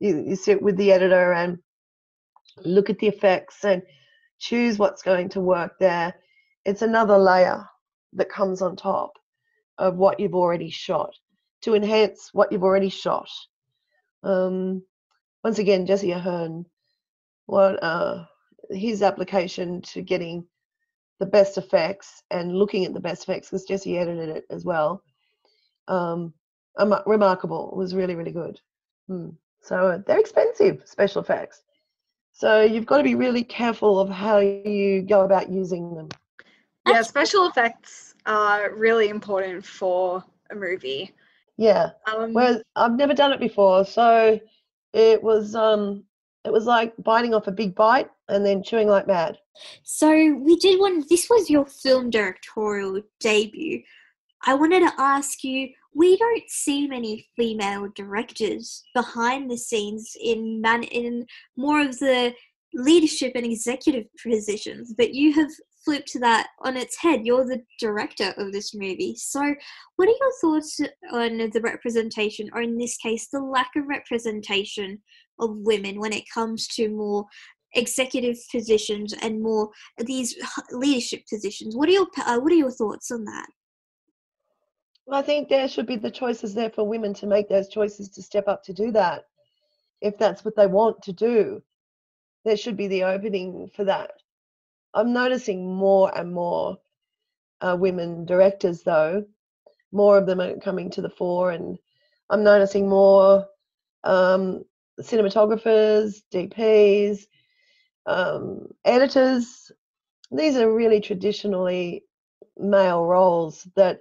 you, 0.00 0.24
you 0.26 0.36
sit 0.36 0.60
with 0.60 0.76
the 0.76 0.92
editor 0.92 1.32
and 1.32 1.58
look 2.62 2.90
at 2.90 2.98
the 2.98 3.08
effects 3.08 3.64
and 3.64 3.82
choose 4.38 4.78
what's 4.78 5.02
going 5.02 5.28
to 5.30 5.40
work 5.40 5.78
there. 5.78 6.14
It's 6.64 6.82
another 6.82 7.18
layer 7.18 7.66
that 8.14 8.28
comes 8.28 8.62
on 8.62 8.76
top 8.76 9.12
of 9.78 9.96
what 9.96 10.20
you've 10.20 10.34
already 10.34 10.70
shot 10.70 11.14
to 11.62 11.74
enhance 11.74 12.30
what 12.32 12.52
you've 12.52 12.62
already 12.62 12.88
shot. 12.88 13.28
Um, 14.22 14.82
once 15.42 15.58
again, 15.58 15.86
Jesse 15.86 16.12
Ahern, 16.12 16.64
what 17.46 17.82
uh, 17.82 18.24
his 18.70 19.02
application 19.02 19.82
to 19.82 20.02
getting 20.02 20.46
the 21.20 21.26
best 21.26 21.58
effects 21.58 22.22
and 22.30 22.56
looking 22.56 22.84
at 22.84 22.92
the 22.92 23.00
best 23.00 23.22
effects 23.22 23.48
because 23.48 23.64
Jesse 23.64 23.98
edited 23.98 24.28
it 24.30 24.44
as 24.50 24.64
well. 24.64 25.02
Um, 25.88 26.32
remarkable. 27.06 27.70
It 27.72 27.76
was 27.76 27.94
really, 27.94 28.14
really 28.14 28.32
good. 28.32 28.60
Hmm. 29.08 29.30
So 29.62 29.88
uh, 29.88 29.98
they're 30.06 30.18
expensive 30.18 30.82
special 30.84 31.22
effects. 31.22 31.62
So 32.34 32.62
you've 32.62 32.84
got 32.84 32.98
to 32.98 33.04
be 33.04 33.14
really 33.14 33.44
careful 33.44 34.00
of 34.00 34.10
how 34.10 34.38
you 34.38 35.02
go 35.02 35.20
about 35.20 35.50
using 35.50 35.94
them. 35.94 36.08
Yeah, 36.86 37.02
special 37.02 37.46
effects 37.46 38.16
are 38.26 38.74
really 38.74 39.08
important 39.08 39.64
for 39.64 40.22
a 40.50 40.54
movie. 40.56 41.14
Yeah. 41.56 41.90
Um, 42.12 42.32
Whereas 42.32 42.60
I've 42.74 42.96
never 42.96 43.14
done 43.14 43.32
it 43.32 43.38
before, 43.38 43.84
so 43.84 44.38
it 44.92 45.22
was 45.22 45.54
um 45.54 46.02
it 46.44 46.52
was 46.52 46.66
like 46.66 46.92
biting 46.98 47.34
off 47.34 47.46
a 47.46 47.52
big 47.52 47.74
bite 47.74 48.10
and 48.28 48.44
then 48.44 48.64
chewing 48.64 48.88
like 48.88 49.06
mad. 49.06 49.38
So 49.84 50.10
we 50.10 50.56
did 50.56 50.80
one. 50.80 51.04
This 51.08 51.30
was 51.30 51.48
your 51.48 51.64
film 51.64 52.10
directorial 52.10 53.00
debut. 53.20 53.82
I 54.44 54.54
wanted 54.54 54.80
to 54.80 54.92
ask 54.98 55.44
you. 55.44 55.68
We 55.94 56.16
don't 56.16 56.48
see 56.48 56.86
many 56.86 57.28
female 57.36 57.88
directors 57.94 58.82
behind 58.94 59.50
the 59.50 59.58
scenes 59.58 60.16
in 60.20 60.60
man 60.60 60.82
in 60.84 61.26
more 61.56 61.80
of 61.80 61.98
the 61.98 62.34
leadership 62.74 63.32
and 63.34 63.46
executive 63.46 64.06
positions, 64.20 64.94
but 64.96 65.14
you 65.14 65.32
have 65.34 65.50
flipped 65.84 66.18
that 66.18 66.48
on 66.64 66.76
its 66.76 66.96
head. 66.96 67.24
You're 67.24 67.44
the 67.44 67.62
director 67.78 68.34
of 68.38 68.52
this 68.52 68.74
movie. 68.74 69.14
So, 69.16 69.54
what 69.96 70.08
are 70.08 70.14
your 70.20 70.32
thoughts 70.40 70.80
on 71.12 71.38
the 71.38 71.60
representation, 71.62 72.50
or 72.52 72.62
in 72.62 72.76
this 72.78 72.96
case, 72.96 73.28
the 73.28 73.40
lack 73.40 73.70
of 73.76 73.86
representation 73.86 74.98
of 75.38 75.50
women 75.58 76.00
when 76.00 76.12
it 76.12 76.24
comes 76.32 76.66
to 76.68 76.88
more 76.88 77.26
executive 77.74 78.36
positions 78.50 79.12
and 79.20 79.42
more 79.42 79.70
these 79.98 80.36
leadership 80.70 81.22
positions. 81.28 81.76
What 81.76 81.88
are 81.88 81.92
your 81.92 82.06
uh, 82.24 82.38
what 82.38 82.52
are 82.52 82.56
your 82.56 82.70
thoughts 82.70 83.10
on 83.10 83.24
that? 83.24 83.46
Well, 85.06 85.18
I 85.18 85.22
think 85.22 85.48
there 85.48 85.68
should 85.68 85.86
be 85.86 85.96
the 85.96 86.10
choices 86.10 86.54
there 86.54 86.70
for 86.70 86.84
women 86.84 87.14
to 87.14 87.26
make 87.26 87.48
those 87.48 87.68
choices 87.68 88.08
to 88.10 88.22
step 88.22 88.48
up 88.48 88.62
to 88.64 88.72
do 88.72 88.90
that. 88.92 89.24
If 90.00 90.18
that's 90.18 90.44
what 90.44 90.56
they 90.56 90.66
want 90.66 91.02
to 91.02 91.12
do, 91.12 91.62
there 92.44 92.56
should 92.56 92.76
be 92.76 92.88
the 92.88 93.04
opening 93.04 93.70
for 93.74 93.84
that. 93.84 94.12
I'm 94.94 95.12
noticing 95.12 95.74
more 95.74 96.16
and 96.16 96.32
more 96.32 96.78
uh, 97.60 97.76
women 97.78 98.24
directors, 98.24 98.82
though. 98.82 99.24
More 99.92 100.18
of 100.18 100.26
them 100.26 100.40
are 100.40 100.56
coming 100.58 100.90
to 100.90 101.02
the 101.02 101.10
fore, 101.10 101.50
and 101.50 101.78
I'm 102.30 102.44
noticing 102.44 102.88
more 102.88 103.46
um, 104.04 104.64
cinematographers, 105.00 106.22
DPs, 106.32 107.26
um, 108.06 108.68
editors. 108.84 109.70
These 110.30 110.56
are 110.56 110.72
really 110.72 111.00
traditionally 111.00 112.04
male 112.56 113.04
roles 113.04 113.66
that 113.76 114.00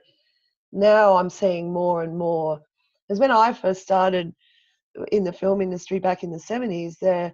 now 0.73 1.15
I'm 1.17 1.29
seeing 1.29 1.71
more 1.71 2.03
and 2.03 2.17
more. 2.17 2.59
Because 3.07 3.19
when 3.19 3.31
I 3.31 3.53
first 3.53 3.81
started 3.81 4.33
in 5.11 5.23
the 5.23 5.33
film 5.33 5.61
industry 5.61 5.99
back 5.99 6.23
in 6.23 6.31
the 6.31 6.37
70s, 6.37 6.97
there 6.99 7.33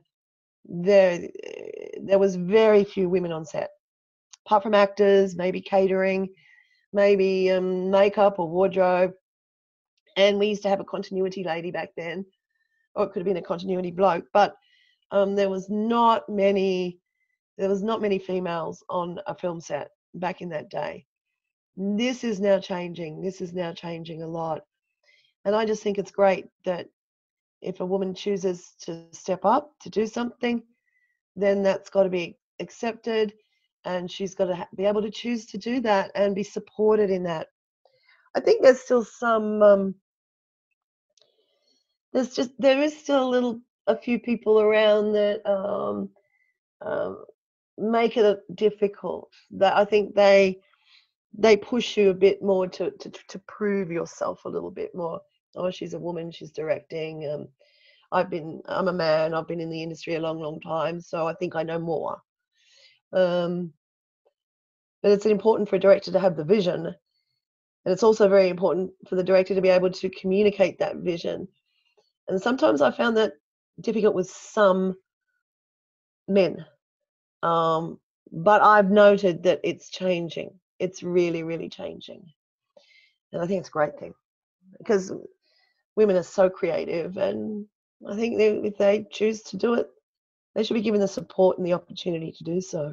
there 0.66 1.28
there 2.02 2.20
was 2.20 2.36
very 2.36 2.84
few 2.84 3.10
women 3.10 3.32
on 3.32 3.46
set, 3.46 3.70
apart 4.46 4.64
from 4.64 4.74
actors, 4.74 5.36
maybe 5.36 5.62
catering, 5.62 6.30
maybe 6.94 7.52
um, 7.52 7.90
makeup 7.90 8.40
or 8.40 8.50
wardrobe. 8.50 9.14
And 10.18 10.38
we 10.38 10.48
used 10.48 10.64
to 10.64 10.70
have 10.70 10.82
a 10.82 10.86
continuity 10.86 11.44
lady 11.44 11.72
back 11.72 11.90
then, 11.96 12.26
or 12.96 13.06
it 13.06 13.12
could 13.12 13.20
have 13.20 13.28
been 13.28 13.38
a 13.38 13.42
continuity 13.42 13.92
bloke, 13.92 14.26
but 14.34 14.56
um, 15.12 15.36
there 15.36 15.50
was 15.50 15.70
not 15.70 16.28
many 16.30 17.00
there 17.58 17.70
was 17.70 17.84
not 17.84 18.02
many 18.02 18.20
females 18.20 18.84
on 18.90 19.20
a 19.28 19.36
film 19.36 19.60
set 19.60 19.90
back 20.14 20.42
in 20.42 20.50
that 20.50 20.70
day. 20.70 21.06
This 21.82 22.26
is 22.26 22.42
now 22.42 22.60
changing. 22.60 23.22
This 23.22 23.40
is 23.40 23.54
now 23.54 23.72
changing 23.72 24.22
a 24.22 24.28
lot. 24.28 24.66
And 25.46 25.56
I 25.56 25.66
just 25.66 25.82
think 25.82 25.98
it's 25.98 26.12
great 26.12 26.48
that 26.66 26.90
if 27.62 27.80
a 27.80 27.86
woman 27.86 28.14
chooses 28.14 28.74
to 28.82 29.06
step 29.14 29.46
up 29.46 29.72
to 29.84 29.90
do 29.90 30.06
something, 30.06 30.62
then 31.38 31.64
that's 31.64 31.90
got 31.90 32.04
to 32.04 32.10
be 32.10 32.38
accepted 32.60 33.34
and 33.86 34.12
she's 34.12 34.36
got 34.36 34.48
to 34.48 34.68
be 34.76 34.84
able 34.84 35.02
to 35.02 35.10
choose 35.10 35.46
to 35.46 35.58
do 35.58 35.80
that 35.80 36.12
and 36.16 36.36
be 36.36 36.44
supported 36.44 37.10
in 37.10 37.24
that. 37.24 37.48
I 38.36 38.42
think 38.42 38.62
there's 38.62 38.82
still 38.82 39.06
some 39.06 39.64
um, 39.64 39.96
there's 42.12 42.36
just 42.36 42.52
there 42.60 42.82
is 42.82 42.98
still 42.98 43.26
a 43.26 43.30
little 43.30 43.62
a 43.88 43.96
few 43.96 44.20
people 44.20 44.60
around 44.60 45.14
that 45.14 45.50
um, 45.50 46.10
um, 46.82 47.24
make 47.78 48.18
it 48.18 48.40
difficult. 48.54 49.32
That 49.52 49.78
I 49.78 49.86
think 49.86 50.14
they 50.14 50.60
they 51.38 51.56
push 51.58 51.98
you 51.98 52.10
a 52.10 52.14
bit 52.14 52.42
more 52.42 52.68
to, 52.68 52.92
to 52.92 53.10
to 53.10 53.40
prove 53.48 53.92
yourself 53.92 54.46
a 54.46 54.50
little 54.50 54.72
bit 54.72 54.94
more. 54.96 55.22
Oh, 55.56 55.72
she's 55.72 55.94
a 55.94 56.00
woman. 56.00 56.32
She's 56.32 56.52
directing. 56.52 57.30
Um, 57.32 57.48
I've 58.12 58.30
been. 58.30 58.62
I'm 58.66 58.88
a 58.88 58.94
man. 58.94 59.34
I've 59.34 59.48
been 59.48 59.62
in 59.62 59.70
the 59.70 59.84
industry 59.84 60.16
a 60.16 60.20
long, 60.22 60.40
long 60.40 60.60
time, 60.62 61.02
so 61.02 61.28
I 61.28 61.34
think 61.34 61.56
I 61.56 61.64
know 61.64 61.80
more. 61.80 62.22
Um, 63.14 63.74
but 65.02 65.12
it's 65.12 65.26
important 65.26 65.70
for 65.70 65.76
a 65.78 65.80
director 65.80 66.12
to 66.12 66.20
have 66.20 66.36
the 66.36 66.44
vision, 66.44 66.86
and 66.88 66.96
it's 67.94 68.04
also 68.04 68.28
very 68.28 68.50
important 68.50 68.92
for 69.08 69.16
the 69.16 69.24
director 69.24 69.56
to 69.56 69.62
be 69.62 69.70
able 69.70 69.92
to 69.92 70.10
communicate 70.10 70.80
that 70.80 70.98
vision. 70.98 71.48
And 72.28 72.42
sometimes 72.42 72.82
I 72.82 72.92
found 72.92 73.18
that 73.18 73.34
difficult 73.82 74.16
with 74.16 74.30
some 74.30 74.96
men. 76.28 76.66
Um, 77.42 78.00
but 78.32 78.62
I've 78.62 78.92
noted 78.92 79.44
that 79.44 79.62
it's 79.64 79.90
changing. 79.90 80.52
It's 80.80 81.04
really, 81.04 81.44
really 81.44 81.70
changing. 81.70 82.24
And 83.32 83.42
I 83.42 83.48
think 83.48 83.60
it's 83.60 83.70
a 83.70 83.72
great 83.72 84.00
thing 84.00 84.14
because 84.78 85.12
women 85.96 86.16
are 86.16 86.24
so 86.24 86.50
creative. 86.50 87.18
And 87.18 87.66
I 88.08 88.16
think 88.16 88.38
they, 88.38 88.50
if 88.58 88.78
they 88.78 89.08
choose 89.12 89.44
to 89.44 89.58
do 89.58 89.76
it, 89.76 89.90
they 90.56 90.64
should 90.64 90.74
be 90.74 90.82
given 90.82 91.02
the 91.02 91.08
support 91.08 91.58
and 91.58 91.66
the 91.66 91.74
opportunity 91.74 92.32
to 92.32 92.44
do 92.44 92.62
so. 92.62 92.92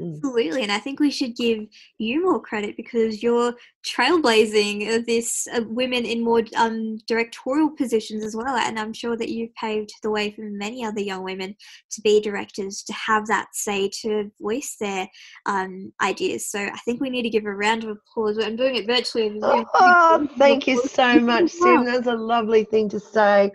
Mm. 0.00 0.16
Absolutely, 0.16 0.62
and 0.62 0.72
I 0.72 0.78
think 0.78 0.98
we 0.98 1.10
should 1.10 1.36
give 1.36 1.66
you 1.98 2.24
more 2.24 2.40
credit 2.40 2.76
because 2.76 3.22
you're 3.22 3.54
trailblazing 3.84 5.04
this 5.06 5.46
uh, 5.54 5.62
women 5.66 6.04
in 6.04 6.24
more 6.24 6.42
um, 6.56 6.98
directorial 7.06 7.70
positions 7.70 8.24
as 8.24 8.34
well. 8.34 8.56
And 8.56 8.78
I'm 8.78 8.92
sure 8.92 9.16
that 9.16 9.28
you've 9.28 9.54
paved 9.54 9.92
the 10.02 10.10
way 10.10 10.30
for 10.30 10.42
many 10.42 10.84
other 10.84 11.00
young 11.00 11.22
women 11.22 11.54
to 11.90 12.00
be 12.00 12.20
directors, 12.20 12.82
to 12.84 12.92
have 12.94 13.26
that 13.26 13.48
say, 13.52 13.90
to 14.02 14.30
voice 14.40 14.76
their 14.80 15.08
um, 15.46 15.92
ideas. 16.00 16.46
So 16.46 16.60
I 16.60 16.78
think 16.84 17.00
we 17.00 17.10
need 17.10 17.22
to 17.22 17.30
give 17.30 17.44
a 17.44 17.54
round 17.54 17.84
of 17.84 17.90
applause. 17.90 18.38
I'm 18.38 18.56
doing 18.56 18.76
it 18.76 18.86
virtually. 18.86 19.40
Oh, 19.82 20.28
thank 20.38 20.66
you 20.66 20.80
so 20.82 21.20
much, 21.20 21.50
Sim. 21.50 21.84
That's 21.84 22.06
a 22.06 22.14
lovely 22.14 22.64
thing 22.64 22.88
to 22.90 23.00
say. 23.00 23.50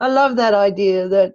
I 0.00 0.08
love 0.08 0.36
that 0.36 0.54
idea 0.54 1.08
that 1.08 1.34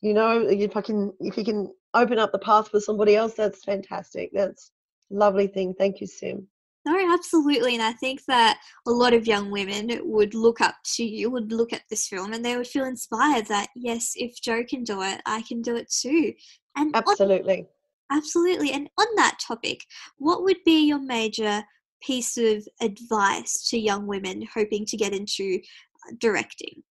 you 0.00 0.14
know 0.14 0.46
if 0.46 0.76
I 0.76 0.80
can 0.80 1.12
if 1.20 1.36
you 1.36 1.44
can 1.44 1.72
open 2.02 2.18
up 2.18 2.32
the 2.32 2.38
path 2.38 2.68
for 2.68 2.80
somebody 2.80 3.16
else, 3.16 3.34
that's 3.34 3.64
fantastic. 3.64 4.30
That's 4.32 4.70
lovely 5.10 5.46
thing. 5.46 5.74
Thank 5.74 6.00
you, 6.00 6.06
Sim. 6.06 6.46
No, 6.86 7.12
absolutely. 7.12 7.74
And 7.74 7.82
I 7.82 7.92
think 7.92 8.24
that 8.26 8.60
a 8.86 8.90
lot 8.92 9.12
of 9.12 9.26
young 9.26 9.50
women 9.50 9.90
would 10.04 10.34
look 10.34 10.60
up 10.60 10.76
to 10.94 11.04
you, 11.04 11.30
would 11.30 11.52
look 11.52 11.72
at 11.72 11.82
this 11.90 12.06
film, 12.06 12.32
and 12.32 12.44
they 12.44 12.56
would 12.56 12.68
feel 12.68 12.84
inspired 12.84 13.46
that, 13.46 13.68
yes, 13.74 14.12
if 14.14 14.40
Joe 14.40 14.62
can 14.62 14.84
do 14.84 15.02
it, 15.02 15.20
I 15.26 15.42
can 15.42 15.62
do 15.62 15.74
it 15.74 15.90
too. 15.90 16.32
And 16.76 16.94
absolutely. 16.94 17.66
On, 18.10 18.18
absolutely. 18.18 18.70
And 18.70 18.88
on 18.98 19.06
that 19.16 19.38
topic, 19.44 19.80
what 20.18 20.44
would 20.44 20.58
be 20.64 20.86
your 20.86 21.00
major 21.00 21.64
piece 22.00 22.36
of 22.36 22.68
advice 22.80 23.68
to 23.70 23.78
young 23.78 24.06
women 24.06 24.46
hoping 24.54 24.86
to 24.86 24.96
get 24.96 25.12
into 25.12 25.58
uh, 26.06 26.14
directing? 26.20 26.84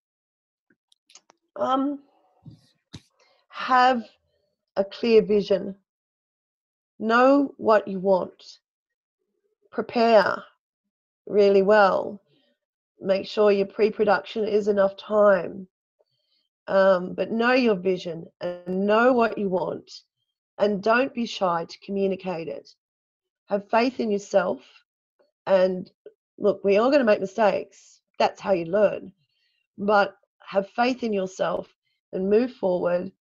Um, 1.55 1.99
have 3.47 4.03
a 4.75 4.83
clear 4.83 5.21
vision. 5.21 5.75
Know 6.99 7.53
what 7.57 7.87
you 7.87 7.99
want. 7.99 8.59
Prepare 9.71 10.43
really 11.25 11.61
well. 11.61 12.21
Make 12.99 13.27
sure 13.27 13.51
your 13.51 13.67
pre 13.67 13.91
production 13.91 14.45
is 14.45 14.67
enough 14.67 14.95
time. 14.97 15.67
Um, 16.67 17.13
but 17.13 17.31
know 17.31 17.53
your 17.53 17.75
vision 17.75 18.25
and 18.41 18.87
know 18.87 19.13
what 19.13 19.37
you 19.37 19.49
want. 19.49 19.91
And 20.57 20.81
don't 20.81 21.13
be 21.13 21.25
shy 21.25 21.65
to 21.65 21.79
communicate 21.79 22.47
it. 22.47 22.69
Have 23.47 23.69
faith 23.69 23.99
in 23.99 24.09
yourself. 24.09 24.61
And 25.45 25.91
look, 26.37 26.63
we're 26.63 26.81
all 26.81 26.89
going 26.89 26.99
to 26.99 27.05
make 27.05 27.19
mistakes. 27.19 28.01
That's 28.17 28.39
how 28.39 28.53
you 28.53 28.65
learn. 28.65 29.11
But 29.77 30.15
have 30.39 30.69
faith 30.69 31.03
in 31.03 31.13
yourself 31.13 31.67
and 32.13 32.29
move 32.29 32.53
forward 32.53 33.11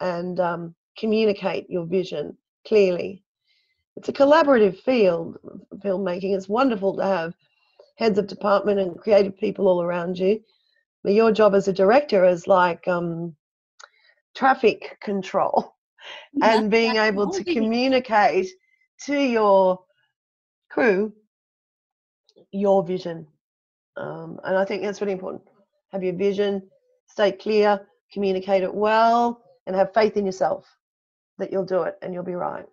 and 0.00 0.40
um, 0.40 0.74
communicate 0.98 1.68
your 1.70 1.86
vision 1.86 2.36
clearly. 2.66 3.22
It's 3.96 4.08
a 4.08 4.12
collaborative 4.12 4.78
field, 4.80 5.38
filmmaking. 5.78 6.36
It's 6.36 6.48
wonderful 6.48 6.96
to 6.96 7.04
have 7.04 7.34
heads 7.96 8.18
of 8.18 8.26
department 8.26 8.78
and 8.78 8.98
creative 8.98 9.36
people 9.36 9.66
all 9.68 9.82
around 9.82 10.18
you. 10.18 10.40
But 11.02 11.14
your 11.14 11.32
job 11.32 11.54
as 11.54 11.68
a 11.68 11.72
director 11.72 12.24
is 12.24 12.46
like 12.46 12.86
um, 12.86 13.34
traffic 14.36 14.98
control 15.00 15.74
and 16.42 16.70
being 16.70 16.96
able 16.96 17.30
to 17.30 17.44
communicate 17.44 18.48
to 19.06 19.18
your 19.18 19.80
crew 20.70 21.12
your 22.52 22.82
vision. 22.84 23.26
Um, 23.96 24.38
and 24.44 24.56
I 24.56 24.64
think 24.64 24.82
that's 24.82 25.00
really 25.00 25.12
important. 25.12 25.42
Have 25.92 26.02
your 26.02 26.14
vision, 26.14 26.62
stay 27.08 27.32
clear, 27.32 27.86
communicate 28.12 28.62
it 28.62 28.74
well, 28.74 29.42
and 29.66 29.74
have 29.74 29.92
faith 29.92 30.16
in 30.16 30.24
yourself 30.24 30.66
that 31.38 31.52
you'll 31.52 31.64
do 31.64 31.82
it 31.82 31.96
and 32.02 32.12
you'll 32.12 32.22
be 32.22 32.34
right. 32.34 32.66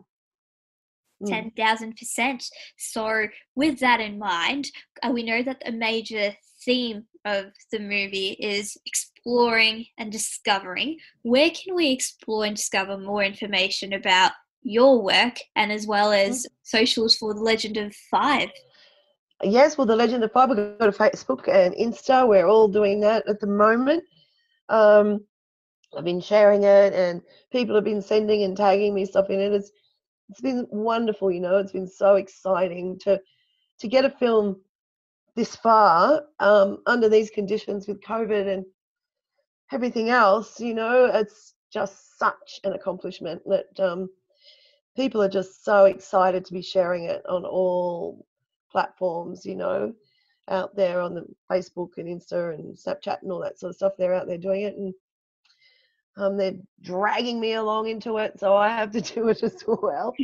10,000%. 1.24 1.54
Mm. 1.58 2.50
So, 2.78 3.28
with 3.56 3.80
that 3.80 4.02
in 4.02 4.20
mind, 4.20 4.70
uh, 5.02 5.12
we 5.12 5.24
know 5.24 5.44
that 5.44 5.62
a 5.66 5.72
major 5.72 6.36
theme 6.64 7.06
of 7.26 7.46
the 7.72 7.80
movie 7.80 8.38
is 8.40 8.78
exploring 8.86 9.86
and 9.98 10.12
discovering. 10.12 10.98
Where 11.24 11.50
can 11.50 11.76
we 11.76 11.92
explore 11.92 12.46
and 12.46 12.56
discover 12.56 12.98
more 12.98 13.24
information 13.24 13.94
about 13.94 14.32
your 14.62 15.02
work 15.02 15.38
and 15.56 15.72
as 15.72 15.88
well 15.88 16.12
as 16.12 16.44
mm. 16.44 16.50
socials 16.64 17.16
for 17.16 17.34
the 17.34 17.42
Legend 17.42 17.78
of 17.78 17.96
Five? 18.12 18.50
Yes, 19.44 19.78
well, 19.78 19.88
the 19.88 19.96
Legend 19.96 20.24
of 20.24 20.32
Five, 20.32 20.50
we've 20.50 20.78
got 20.80 20.90
a 20.90 20.92
Facebook 20.92 21.48
and 21.48 21.74
Insta. 21.76 22.28
We're 22.28 22.48
all 22.48 22.68
doing 22.68 23.00
that 23.02 23.28
at 23.28 23.40
the 23.40 23.48
moment. 23.48 24.04
Um, 24.70 25.26
I've 25.98 26.04
been 26.06 26.22
sharing 26.22 26.64
it, 26.64 26.94
and 26.94 27.22
people 27.52 27.76
have 27.76 27.84
been 27.84 28.02
sending 28.02 28.44
and 28.44 28.56
tagging 28.56 28.94
me 28.94 29.06
stuff 29.06 29.30
in 29.30 29.40
it. 29.40 29.54
It's 29.54 29.72
it's 30.30 30.42
been 30.42 30.68
wonderful, 30.72 31.32
you 31.32 31.40
know. 31.40 31.58
It's 31.58 31.72
been 31.72 31.88
so 31.88 32.16
exciting 32.16 33.00
to 33.00 33.20
to 33.80 33.88
get 33.88 34.06
a 34.06 34.10
film 34.10 34.62
this 35.36 35.56
far 35.56 36.24
um, 36.40 36.80
under 36.86 37.10
these 37.10 37.30
conditions 37.30 37.88
with 37.88 38.02
COVID 38.02 38.48
and 38.52 38.66
everything 39.72 40.10
else. 40.10 40.60
You 40.60 40.74
know, 40.74 41.06
it's 41.06 41.54
just 41.72 42.18
such 42.18 42.60
an 42.64 42.74
accomplishment 42.74 43.42
that 43.46 43.80
um, 43.80 44.10
people 44.96 45.22
are 45.22 45.30
just 45.30 45.64
so 45.64 45.86
excited 45.86 46.46
to 46.46 46.54
be 46.54 46.62
sharing 46.62 47.06
it 47.06 47.24
on 47.28 47.46
all 47.46 48.26
platforms. 48.72 49.46
You 49.46 49.56
know, 49.56 49.94
out 50.48 50.76
there 50.76 51.02
on 51.02 51.14
the 51.14 51.26
Facebook 51.52 51.98
and 51.98 52.08
Insta 52.08 52.54
and 52.54 52.76
Snapchat 52.76 53.22
and 53.22 53.32
all 53.32 53.42
that 53.42 53.60
sort 53.60 53.72
of 53.72 53.76
stuff. 53.76 53.94
They're 53.98 54.14
out 54.14 54.28
there 54.28 54.38
doing 54.38 54.62
it, 54.62 54.76
and 54.76 54.94
um, 56.18 56.38
they're 56.38 56.56
dragging 56.82 57.40
me 57.40 57.54
along 57.54 57.88
into 57.88 58.18
it, 58.18 58.40
so 58.40 58.56
I 58.56 58.70
have 58.70 58.92
to 58.92 59.02
do 59.14 59.30
it 59.30 59.44
as 59.44 59.64
well. 59.68 60.14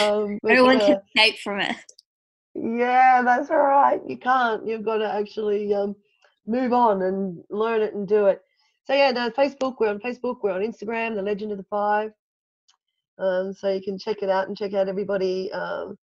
Um, 0.00 0.38
Everyone 0.48 0.80
uh, 0.80 0.86
can 0.86 1.00
escape 1.06 1.38
from 1.40 1.60
it. 1.60 1.76
Yeah, 2.54 3.22
that's 3.22 3.50
all 3.50 3.58
right. 3.58 4.00
You 4.06 4.16
can't. 4.16 4.66
You've 4.66 4.84
got 4.84 4.98
to 4.98 5.12
actually 5.12 5.74
um, 5.74 5.94
move 6.46 6.72
on 6.72 7.02
and 7.02 7.42
learn 7.50 7.82
it 7.82 7.94
and 7.94 8.06
do 8.06 8.26
it. 8.26 8.40
So 8.84 8.94
yeah, 8.94 9.10
no, 9.10 9.30
Facebook. 9.30 9.76
We're 9.78 9.90
on 9.90 9.98
Facebook. 9.98 10.36
We're 10.42 10.52
on 10.52 10.62
Instagram. 10.62 11.14
The 11.14 11.22
Legend 11.22 11.52
of 11.52 11.58
the 11.58 11.64
Five. 11.64 12.12
Um, 13.18 13.52
so 13.52 13.72
you 13.72 13.82
can 13.82 13.98
check 13.98 14.18
it 14.22 14.30
out 14.30 14.48
and 14.48 14.56
check 14.56 14.74
out 14.74 14.88
everybody 14.88 15.50
um, 15.52 15.98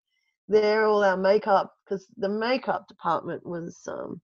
there. 0.47 0.85
All 0.85 1.03
our 1.03 1.17
makeup 1.17 1.73
because 1.85 2.05
the 2.17 2.29
makeup 2.29 2.87
department 2.87 3.45
was 3.45 3.79
um, 3.87 4.21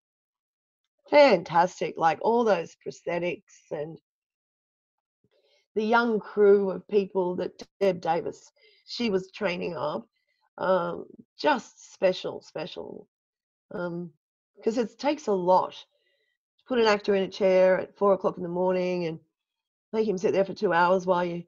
fantastic. 1.10 1.96
Like 1.98 2.20
all 2.22 2.44
those 2.44 2.76
prosthetics 2.86 3.72
and 3.72 3.98
the 5.78 5.86
young 5.86 6.20
crew 6.20 6.72
of 6.72 6.88
people 6.88 7.36
that 7.36 7.64
Deb 7.80 8.02
Davis 8.02 8.52
she 8.88 9.10
was 9.12 9.30
training 9.32 9.76
up. 9.78 10.08
Um, 10.58 11.06
just 11.38 11.94
special, 11.94 12.42
special. 12.42 13.08
Because 13.70 14.78
it 14.80 14.98
takes 14.98 15.28
a 15.28 15.34
lot 15.34 15.74
to 15.74 16.64
put 16.68 16.80
an 16.80 16.88
actor 16.88 17.14
in 17.14 17.24
a 17.24 17.28
chair 17.28 17.78
at 17.80 17.96
four 17.96 18.14
o'clock 18.14 18.38
in 18.38 18.44
the 18.44 18.50
morning 18.50 19.06
and 19.06 19.20
make 19.94 20.08
him 20.08 20.18
sit 20.18 20.34
there 20.34 20.46
for 20.46 20.56
two 20.56 20.74
hours 20.74 21.06
while 21.06 21.24
you 21.24 21.44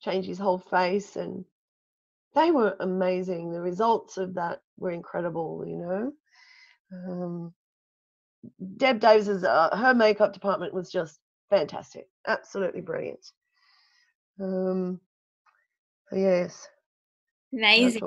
change 0.00 0.24
his 0.24 0.38
whole 0.38 0.58
face. 0.58 1.16
And 1.16 1.44
they 2.34 2.50
were 2.50 2.76
amazing. 2.80 3.52
The 3.52 3.60
results 3.60 4.16
of 4.16 4.34
that 4.34 4.62
were 4.78 4.92
incredible, 4.92 5.64
you 5.66 5.76
know. 5.76 6.12
Um, 6.90 7.54
Deb 8.78 9.00
Davis's 9.00 9.44
uh, 9.44 9.76
her 9.76 9.92
makeup 9.94 10.32
department 10.32 10.72
was 10.72 10.90
just 10.90 11.18
fantastic, 11.50 12.06
absolutely 12.26 12.80
brilliant. 12.80 13.32
Um, 14.40 15.00
yes. 16.12 16.68
Amazing. 17.52 18.02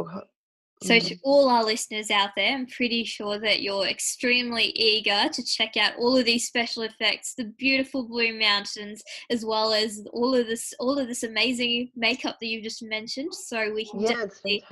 So, 0.83 0.95
mm. 0.95 1.07
to 1.09 1.17
all 1.23 1.47
our 1.47 1.63
listeners 1.63 2.09
out 2.09 2.31
there, 2.35 2.55
I'm 2.55 2.65
pretty 2.65 3.03
sure 3.03 3.37
that 3.37 3.61
you're 3.61 3.85
extremely 3.85 4.71
eager 4.75 5.29
to 5.31 5.43
check 5.43 5.77
out 5.77 5.95
all 5.99 6.17
of 6.17 6.25
these 6.25 6.47
special 6.47 6.81
effects, 6.81 7.35
the 7.35 7.53
beautiful 7.59 8.07
blue 8.07 8.39
mountains, 8.39 9.03
as 9.29 9.45
well 9.45 9.73
as 9.73 10.03
all 10.11 10.33
of 10.33 10.47
this, 10.47 10.73
all 10.79 10.97
of 10.97 11.07
this 11.07 11.21
amazing 11.21 11.91
makeup 11.95 12.37
that 12.41 12.47
you 12.47 12.63
just 12.63 12.81
mentioned. 12.81 13.31
So 13.31 13.71
we 13.71 13.85
can 13.85 13.99
yeah, 13.99 14.07
definitely 14.07 14.63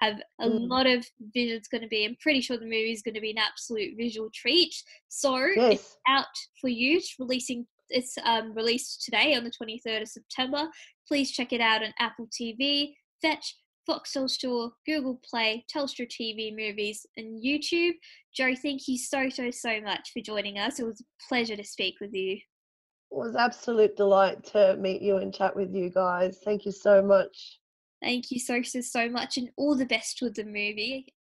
have 0.00 0.20
a 0.40 0.48
Mm. 0.48 0.68
lot 0.68 0.86
of 0.86 1.06
vision. 1.32 1.56
It's 1.56 1.68
going 1.68 1.82
to 1.82 1.88
be. 1.88 2.04
I'm 2.04 2.16
pretty 2.20 2.42
sure 2.42 2.58
the 2.58 2.64
movie 2.64 2.92
is 2.92 3.00
going 3.00 3.14
to 3.14 3.20
be 3.20 3.30
an 3.30 3.38
absolute 3.38 3.96
visual 3.96 4.28
treat. 4.34 4.74
So 5.08 5.36
it's 5.36 5.96
out 6.06 6.26
for 6.60 6.68
you. 6.68 6.98
It's 6.98 7.14
releasing. 7.18 7.66
It's 7.90 8.16
um, 8.24 8.54
released 8.54 9.04
today 9.04 9.34
on 9.34 9.44
the 9.44 9.50
23rd 9.50 10.02
of 10.02 10.08
September. 10.08 10.68
Please 11.06 11.30
check 11.30 11.52
it 11.52 11.60
out 11.60 11.82
on 11.82 11.92
Apple 11.98 12.28
TV, 12.28 12.94
Fetch, 13.22 13.56
Foxtel 13.88 14.28
Store, 14.28 14.72
Google 14.86 15.20
Play, 15.28 15.64
Telstra 15.74 16.08
TV 16.08 16.54
Movies, 16.54 17.06
and 17.16 17.42
YouTube. 17.42 17.92
Joe, 18.34 18.54
thank 18.54 18.88
you 18.88 18.98
so 18.98 19.28
so 19.28 19.50
so 19.50 19.80
much 19.80 20.10
for 20.12 20.22
joining 20.22 20.58
us. 20.58 20.80
It 20.80 20.86
was 20.86 21.00
a 21.00 21.04
pleasure 21.28 21.56
to 21.56 21.64
speak 21.64 21.96
with 22.00 22.14
you. 22.14 22.32
It 22.34 22.40
was 23.10 23.36
absolute 23.36 23.96
delight 23.96 24.44
to 24.52 24.76
meet 24.76 25.02
you 25.02 25.18
and 25.18 25.34
chat 25.34 25.54
with 25.54 25.74
you 25.74 25.90
guys. 25.90 26.40
Thank 26.44 26.64
you 26.64 26.72
so 26.72 27.02
much. 27.02 27.58
Thank 28.02 28.30
you 28.30 28.38
so 28.38 28.62
so 28.62 28.80
so 28.80 29.08
much, 29.08 29.36
and 29.36 29.50
all 29.56 29.76
the 29.76 29.86
best 29.86 30.20
with 30.22 30.34
the 30.34 30.44
movie. 30.44 31.06